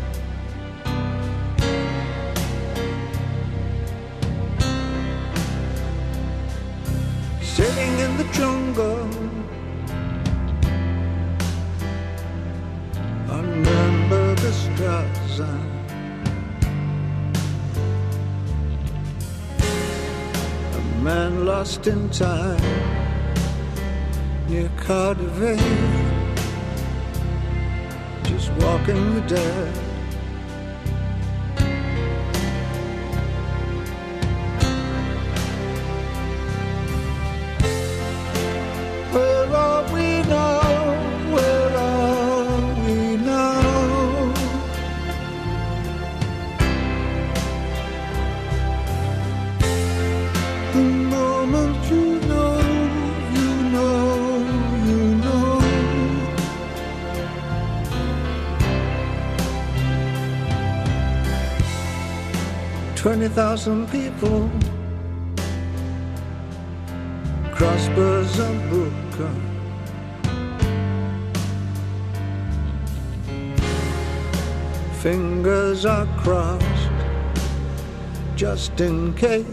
In 21.89 22.11
time 22.11 22.61
near 24.47 24.71
Cardiff, 24.77 25.59
just 28.25 28.53
walking 28.61 29.15
the 29.15 29.23
dead. 29.23 29.88
Thousand 63.39 63.89
people 63.93 64.51
crossbars 67.55 68.35
and 68.45 68.59
Brooker. 68.69 69.33
Fingers 74.95 75.87
are 75.87 76.09
crossed 76.17 76.91
just 78.35 78.81
in 78.81 79.15
case. 79.15 79.47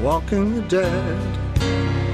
Walking 0.00 0.54
the 0.54 0.62
dead. 0.62 2.05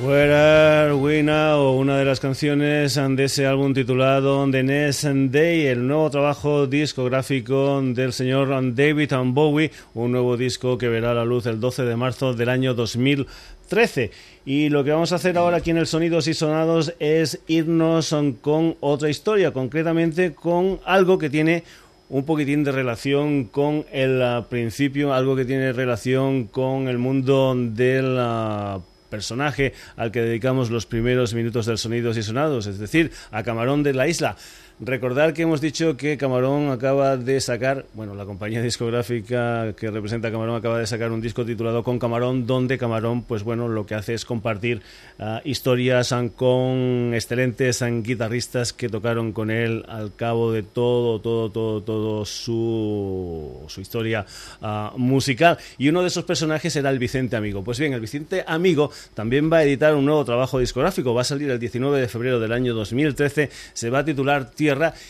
Where 0.00 0.32
Are 0.32 0.94
We 0.94 1.24
Now, 1.24 1.72
una 1.72 1.98
de 1.98 2.04
las 2.04 2.20
canciones 2.20 2.94
de 2.94 3.24
ese 3.24 3.46
álbum 3.46 3.74
titulado 3.74 4.48
The 4.48 4.62
Next 4.62 5.04
Day, 5.04 5.66
el 5.66 5.88
nuevo 5.88 6.08
trabajo 6.08 6.68
discográfico 6.68 7.82
del 7.82 8.12
señor 8.12 8.48
David 8.74 9.12
Bowie, 9.24 9.72
un 9.94 10.12
nuevo 10.12 10.36
disco 10.36 10.78
que 10.78 10.88
verá 10.88 11.14
la 11.14 11.24
luz 11.24 11.46
el 11.46 11.58
12 11.58 11.82
de 11.82 11.96
marzo 11.96 12.32
del 12.32 12.48
año 12.48 12.74
2013. 12.74 14.12
Y 14.46 14.68
lo 14.68 14.84
que 14.84 14.92
vamos 14.92 15.10
a 15.10 15.16
hacer 15.16 15.36
ahora 15.36 15.56
aquí 15.56 15.70
en 15.70 15.78
el 15.78 15.88
Sonidos 15.88 16.28
y 16.28 16.34
Sonados 16.34 16.94
es 17.00 17.40
irnos 17.48 18.14
con 18.40 18.76
otra 18.78 19.10
historia, 19.10 19.52
concretamente 19.52 20.32
con 20.32 20.78
algo 20.84 21.18
que 21.18 21.28
tiene 21.28 21.64
un 22.08 22.24
poquitín 22.24 22.62
de 22.62 22.70
relación 22.70 23.44
con 23.44 23.84
el 23.92 24.22
ah, 24.22 24.46
principio, 24.48 25.12
algo 25.12 25.34
que 25.34 25.44
tiene 25.44 25.72
relación 25.72 26.44
con 26.44 26.86
el 26.88 26.98
mundo 26.98 27.54
del 27.56 28.16
uh, 28.16 28.80
personaje 29.08 29.72
al 29.96 30.12
que 30.12 30.22
dedicamos 30.22 30.70
los 30.70 30.86
primeros 30.86 31.34
minutos 31.34 31.66
del 31.66 31.78
Sonidos 31.78 32.16
y 32.16 32.22
Sonados, 32.22 32.66
es 32.66 32.78
decir, 32.78 33.12
a 33.30 33.42
Camarón 33.42 33.82
de 33.82 33.94
la 33.94 34.08
Isla. 34.08 34.36
Recordar 34.80 35.34
que 35.34 35.42
hemos 35.42 35.60
dicho 35.60 35.96
que 35.96 36.16
Camarón 36.16 36.70
acaba 36.70 37.16
de 37.16 37.40
sacar, 37.40 37.86
bueno, 37.94 38.14
la 38.14 38.24
compañía 38.26 38.62
discográfica 38.68 39.72
que 39.72 39.90
representa 39.90 40.28
a 40.28 40.30
Camarón 40.30 40.54
acaba 40.54 40.78
de 40.78 40.86
sacar 40.86 41.10
un 41.10 41.20
disco 41.20 41.44
titulado 41.44 41.82
Con 41.82 41.98
Camarón, 41.98 42.46
donde 42.46 42.78
Camarón, 42.78 43.22
pues 43.22 43.42
bueno, 43.42 43.66
lo 43.66 43.86
que 43.86 43.96
hace 43.96 44.14
es 44.14 44.24
compartir 44.24 44.80
uh, 45.18 45.38
historias 45.42 46.14
con 46.36 47.10
excelentes 47.12 47.82
guitarristas 48.02 48.72
que 48.72 48.88
tocaron 48.88 49.32
con 49.32 49.50
él 49.50 49.84
al 49.88 50.14
cabo 50.14 50.52
de 50.52 50.62
todo, 50.62 51.20
todo, 51.20 51.50
todo, 51.50 51.82
todo 51.82 52.24
su, 52.24 53.64
su 53.66 53.80
historia 53.80 54.26
uh, 54.60 54.96
musical. 54.96 55.58
Y 55.76 55.88
uno 55.88 56.02
de 56.02 56.08
esos 56.08 56.22
personajes 56.22 56.76
era 56.76 56.90
el 56.90 57.00
Vicente 57.00 57.34
Amigo. 57.34 57.64
Pues 57.64 57.80
bien, 57.80 57.94
el 57.94 58.00
Vicente 58.00 58.44
Amigo 58.46 58.92
también 59.14 59.52
va 59.52 59.58
a 59.58 59.64
editar 59.64 59.96
un 59.96 60.04
nuevo 60.04 60.24
trabajo 60.24 60.60
discográfico. 60.60 61.14
Va 61.14 61.22
a 61.22 61.24
salir 61.24 61.50
el 61.50 61.58
19 61.58 62.00
de 62.00 62.06
febrero 62.06 62.38
del 62.38 62.52
año 62.52 62.74
2013. 62.74 63.50
Se 63.72 63.90
va 63.90 63.98
a 64.00 64.04
titular 64.04 64.50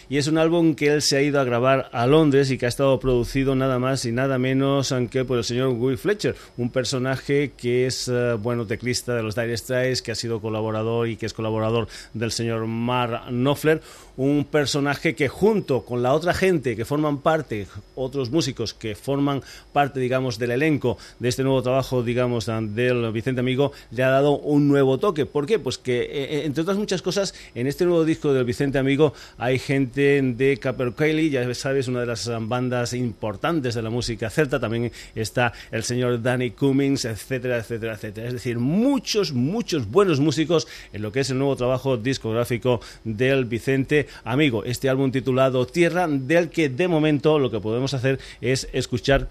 y 0.08 0.18
es 0.18 0.28
un 0.28 0.38
álbum 0.38 0.74
que 0.74 0.88
él 0.88 1.02
se 1.02 1.16
ha 1.16 1.22
ido 1.22 1.40
a 1.40 1.44
grabar 1.44 1.88
a 1.92 2.06
Londres 2.06 2.50
y 2.50 2.58
que 2.58 2.66
ha 2.66 2.68
estado 2.68 3.00
producido 3.00 3.54
nada 3.54 3.78
más 3.78 4.04
y 4.04 4.12
nada 4.12 4.38
menos 4.38 4.94
que 5.10 5.24
por 5.24 5.38
el 5.38 5.44
señor 5.44 5.70
Will 5.70 5.98
Fletcher, 5.98 6.36
un 6.56 6.70
personaje 6.70 7.52
que 7.56 7.86
es, 7.86 8.08
eh, 8.08 8.34
bueno, 8.34 8.66
teclista 8.66 9.14
de 9.14 9.22
los 9.22 9.34
Dire 9.34 9.56
Straits, 9.56 10.02
que 10.02 10.12
ha 10.12 10.14
sido 10.14 10.40
colaborador 10.40 11.08
y 11.08 11.16
que 11.16 11.26
es 11.26 11.34
colaborador 11.34 11.88
del 12.14 12.30
señor 12.30 12.66
Mark 12.66 13.26
Knopfler, 13.30 13.82
un 14.18 14.44
personaje 14.44 15.14
que 15.14 15.28
junto 15.28 15.84
con 15.84 16.02
la 16.02 16.12
otra 16.12 16.34
gente 16.34 16.74
que 16.74 16.84
forman 16.84 17.18
parte, 17.18 17.68
otros 17.94 18.30
músicos 18.30 18.74
que 18.74 18.96
forman 18.96 19.42
parte, 19.72 20.00
digamos, 20.00 20.38
del 20.38 20.50
elenco 20.50 20.98
de 21.20 21.28
este 21.28 21.44
nuevo 21.44 21.62
trabajo, 21.62 22.02
digamos, 22.02 22.46
del 22.46 23.12
Vicente 23.12 23.40
Amigo, 23.40 23.70
le 23.92 24.02
ha 24.02 24.10
dado 24.10 24.36
un 24.36 24.66
nuevo 24.66 24.98
toque. 24.98 25.24
¿Por 25.24 25.46
qué? 25.46 25.60
Pues 25.60 25.78
que, 25.78 26.00
eh, 26.00 26.08
eh, 26.10 26.42
entre 26.46 26.62
otras 26.62 26.76
muchas 26.76 27.00
cosas, 27.00 27.32
en 27.54 27.68
este 27.68 27.84
nuevo 27.84 28.04
disco 28.04 28.32
del 28.32 28.44
Vicente 28.44 28.78
Amigo 28.78 29.14
hay 29.38 29.60
gente 29.60 30.20
de 30.20 30.56
Capercaillie, 30.56 31.30
ya 31.30 31.54
sabes, 31.54 31.86
una 31.86 32.00
de 32.00 32.06
las 32.06 32.28
bandas 32.40 32.94
importantes 32.94 33.74
de 33.74 33.82
la 33.82 33.90
música 33.90 34.30
celta, 34.30 34.58
también 34.58 34.90
está 35.14 35.52
el 35.70 35.84
señor 35.84 36.20
Danny 36.20 36.50
Cummings, 36.50 37.04
etcétera, 37.04 37.58
etcétera, 37.58 37.94
etcétera. 37.94 38.26
Es 38.26 38.32
decir, 38.32 38.58
muchos, 38.58 39.32
muchos 39.32 39.88
buenos 39.88 40.18
músicos 40.18 40.66
en 40.92 41.02
lo 41.02 41.12
que 41.12 41.20
es 41.20 41.30
el 41.30 41.38
nuevo 41.38 41.54
trabajo 41.54 41.96
discográfico 41.96 42.80
del 43.04 43.44
Vicente 43.44 44.07
Amigo. 44.24 44.64
Este 44.64 44.88
álbum 44.88 45.10
titulado 45.10 45.66
Tierra, 45.66 46.06
del 46.08 46.50
que 46.50 46.68
de 46.68 46.88
momento 46.88 47.38
lo 47.38 47.50
que 47.50 47.60
podemos 47.60 47.94
hacer 47.94 48.18
es 48.40 48.68
escuchar 48.72 49.28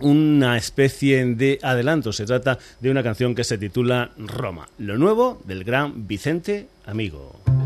una 0.00 0.56
especie 0.56 1.24
de 1.24 1.58
adelanto. 1.62 2.12
Se 2.12 2.26
trata 2.26 2.58
de 2.80 2.90
una 2.90 3.02
canción 3.02 3.34
que 3.34 3.44
se 3.44 3.58
titula 3.58 4.10
Roma, 4.16 4.68
lo 4.78 4.98
nuevo 4.98 5.40
del 5.44 5.64
gran 5.64 6.06
Vicente 6.06 6.68
Amigo. 6.86 7.63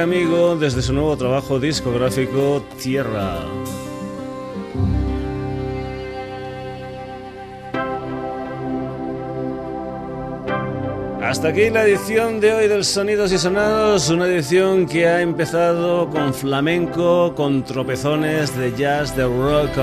Amigo 0.00 0.56
desde 0.56 0.80
su 0.80 0.92
nuevo 0.92 1.16
trabajo 1.16 1.60
discográfico 1.60 2.64
Tierra. 2.82 3.40
Hasta 11.20 11.48
aquí 11.48 11.68
la 11.68 11.84
edición 11.84 12.40
de 12.40 12.52
hoy 12.52 12.68
del 12.68 12.84
Sonidos 12.84 13.32
y 13.32 13.38
Sonados, 13.38 14.08
una 14.08 14.26
edición 14.26 14.86
que 14.86 15.06
ha 15.06 15.20
empezado 15.20 16.08
con 16.08 16.32
flamenco, 16.32 17.34
con 17.34 17.62
tropezones 17.62 18.56
de 18.56 18.74
jazz, 18.74 19.14
de 19.14 19.24
rock 19.24 19.76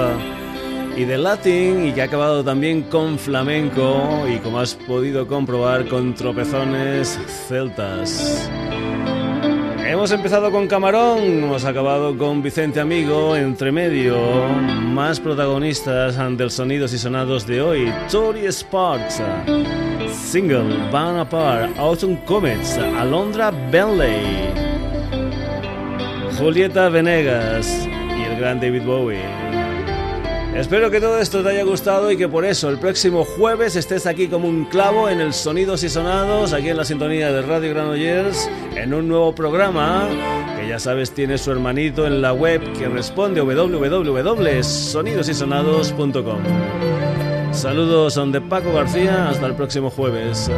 y 0.97 1.05
de 1.05 1.17
latín 1.17 1.87
y 1.87 1.91
que 1.93 2.01
ha 2.01 2.05
acabado 2.05 2.43
también 2.43 2.83
con 2.83 3.19
flamenco 3.19 4.25
y 4.27 4.37
como 4.39 4.59
has 4.59 4.73
podido 4.73 5.27
comprobar 5.27 5.87
con 5.87 6.15
tropezones 6.15 7.19
celtas. 7.47 8.49
Hemos 9.99 10.11
empezado 10.11 10.49
con 10.49 10.65
Camarón, 10.65 11.43
hemos 11.43 11.65
acabado 11.65 12.17
con 12.17 12.41
Vicente 12.41 12.79
Amigo, 12.79 13.35
entre 13.35 13.69
medio, 13.69 14.17
más 14.81 15.19
protagonistas 15.19 16.17
del 16.37 16.51
Sonidos 16.51 16.93
y 16.93 16.97
Sonados 16.97 17.45
de 17.45 17.61
hoy, 17.61 17.93
Tori 18.09 18.47
Sparks, 18.49 19.21
Single, 20.09 20.89
Van 20.89 21.17
Apart, 21.17 21.77
Autumn 21.77 22.15
Comets, 22.25 22.77
Alondra 22.77 23.51
Bentley, 23.51 24.53
Julieta 26.37 26.87
Venegas 26.87 27.85
y 27.85 28.23
el 28.23 28.39
gran 28.39 28.61
David 28.61 28.83
Bowie. 28.83 29.58
Espero 30.55 30.91
que 30.91 30.99
todo 30.99 31.19
esto 31.19 31.43
te 31.43 31.49
haya 31.49 31.63
gustado 31.63 32.11
y 32.11 32.17
que 32.17 32.27
por 32.27 32.43
eso 32.43 32.69
el 32.69 32.79
próximo 32.79 33.23
jueves 33.23 33.75
estés 33.75 34.07
aquí 34.07 34.27
como 34.27 34.47
un 34.47 34.65
clavo 34.65 35.07
en 35.07 35.21
el 35.21 35.33
Sonidos 35.33 35.83
y 35.83 35.89
Sonados, 35.89 36.53
aquí 36.53 36.69
en 36.69 36.77
la 36.77 36.85
sintonía 36.85 37.31
de 37.31 37.43
Radio 37.43 37.69
Granollers, 37.69 38.49
en 38.75 38.93
un 38.93 39.07
nuevo 39.07 39.33
programa 39.33 40.09
que 40.59 40.67
ya 40.67 40.79
sabes 40.79 41.11
tiene 41.11 41.37
su 41.37 41.51
hermanito 41.51 42.07
en 42.07 42.21
la 42.21 42.33
web 42.33 42.61
que 42.77 42.89
responde 42.89 43.41
www.sonidosysonados.com. 43.41 46.39
Saludos 47.51 48.13
son 48.13 48.31
de 48.31 48.41
Paco 48.41 48.71
García, 48.73 49.29
hasta 49.29 49.45
el 49.45 49.55
próximo 49.55 49.89
jueves. 49.89 50.49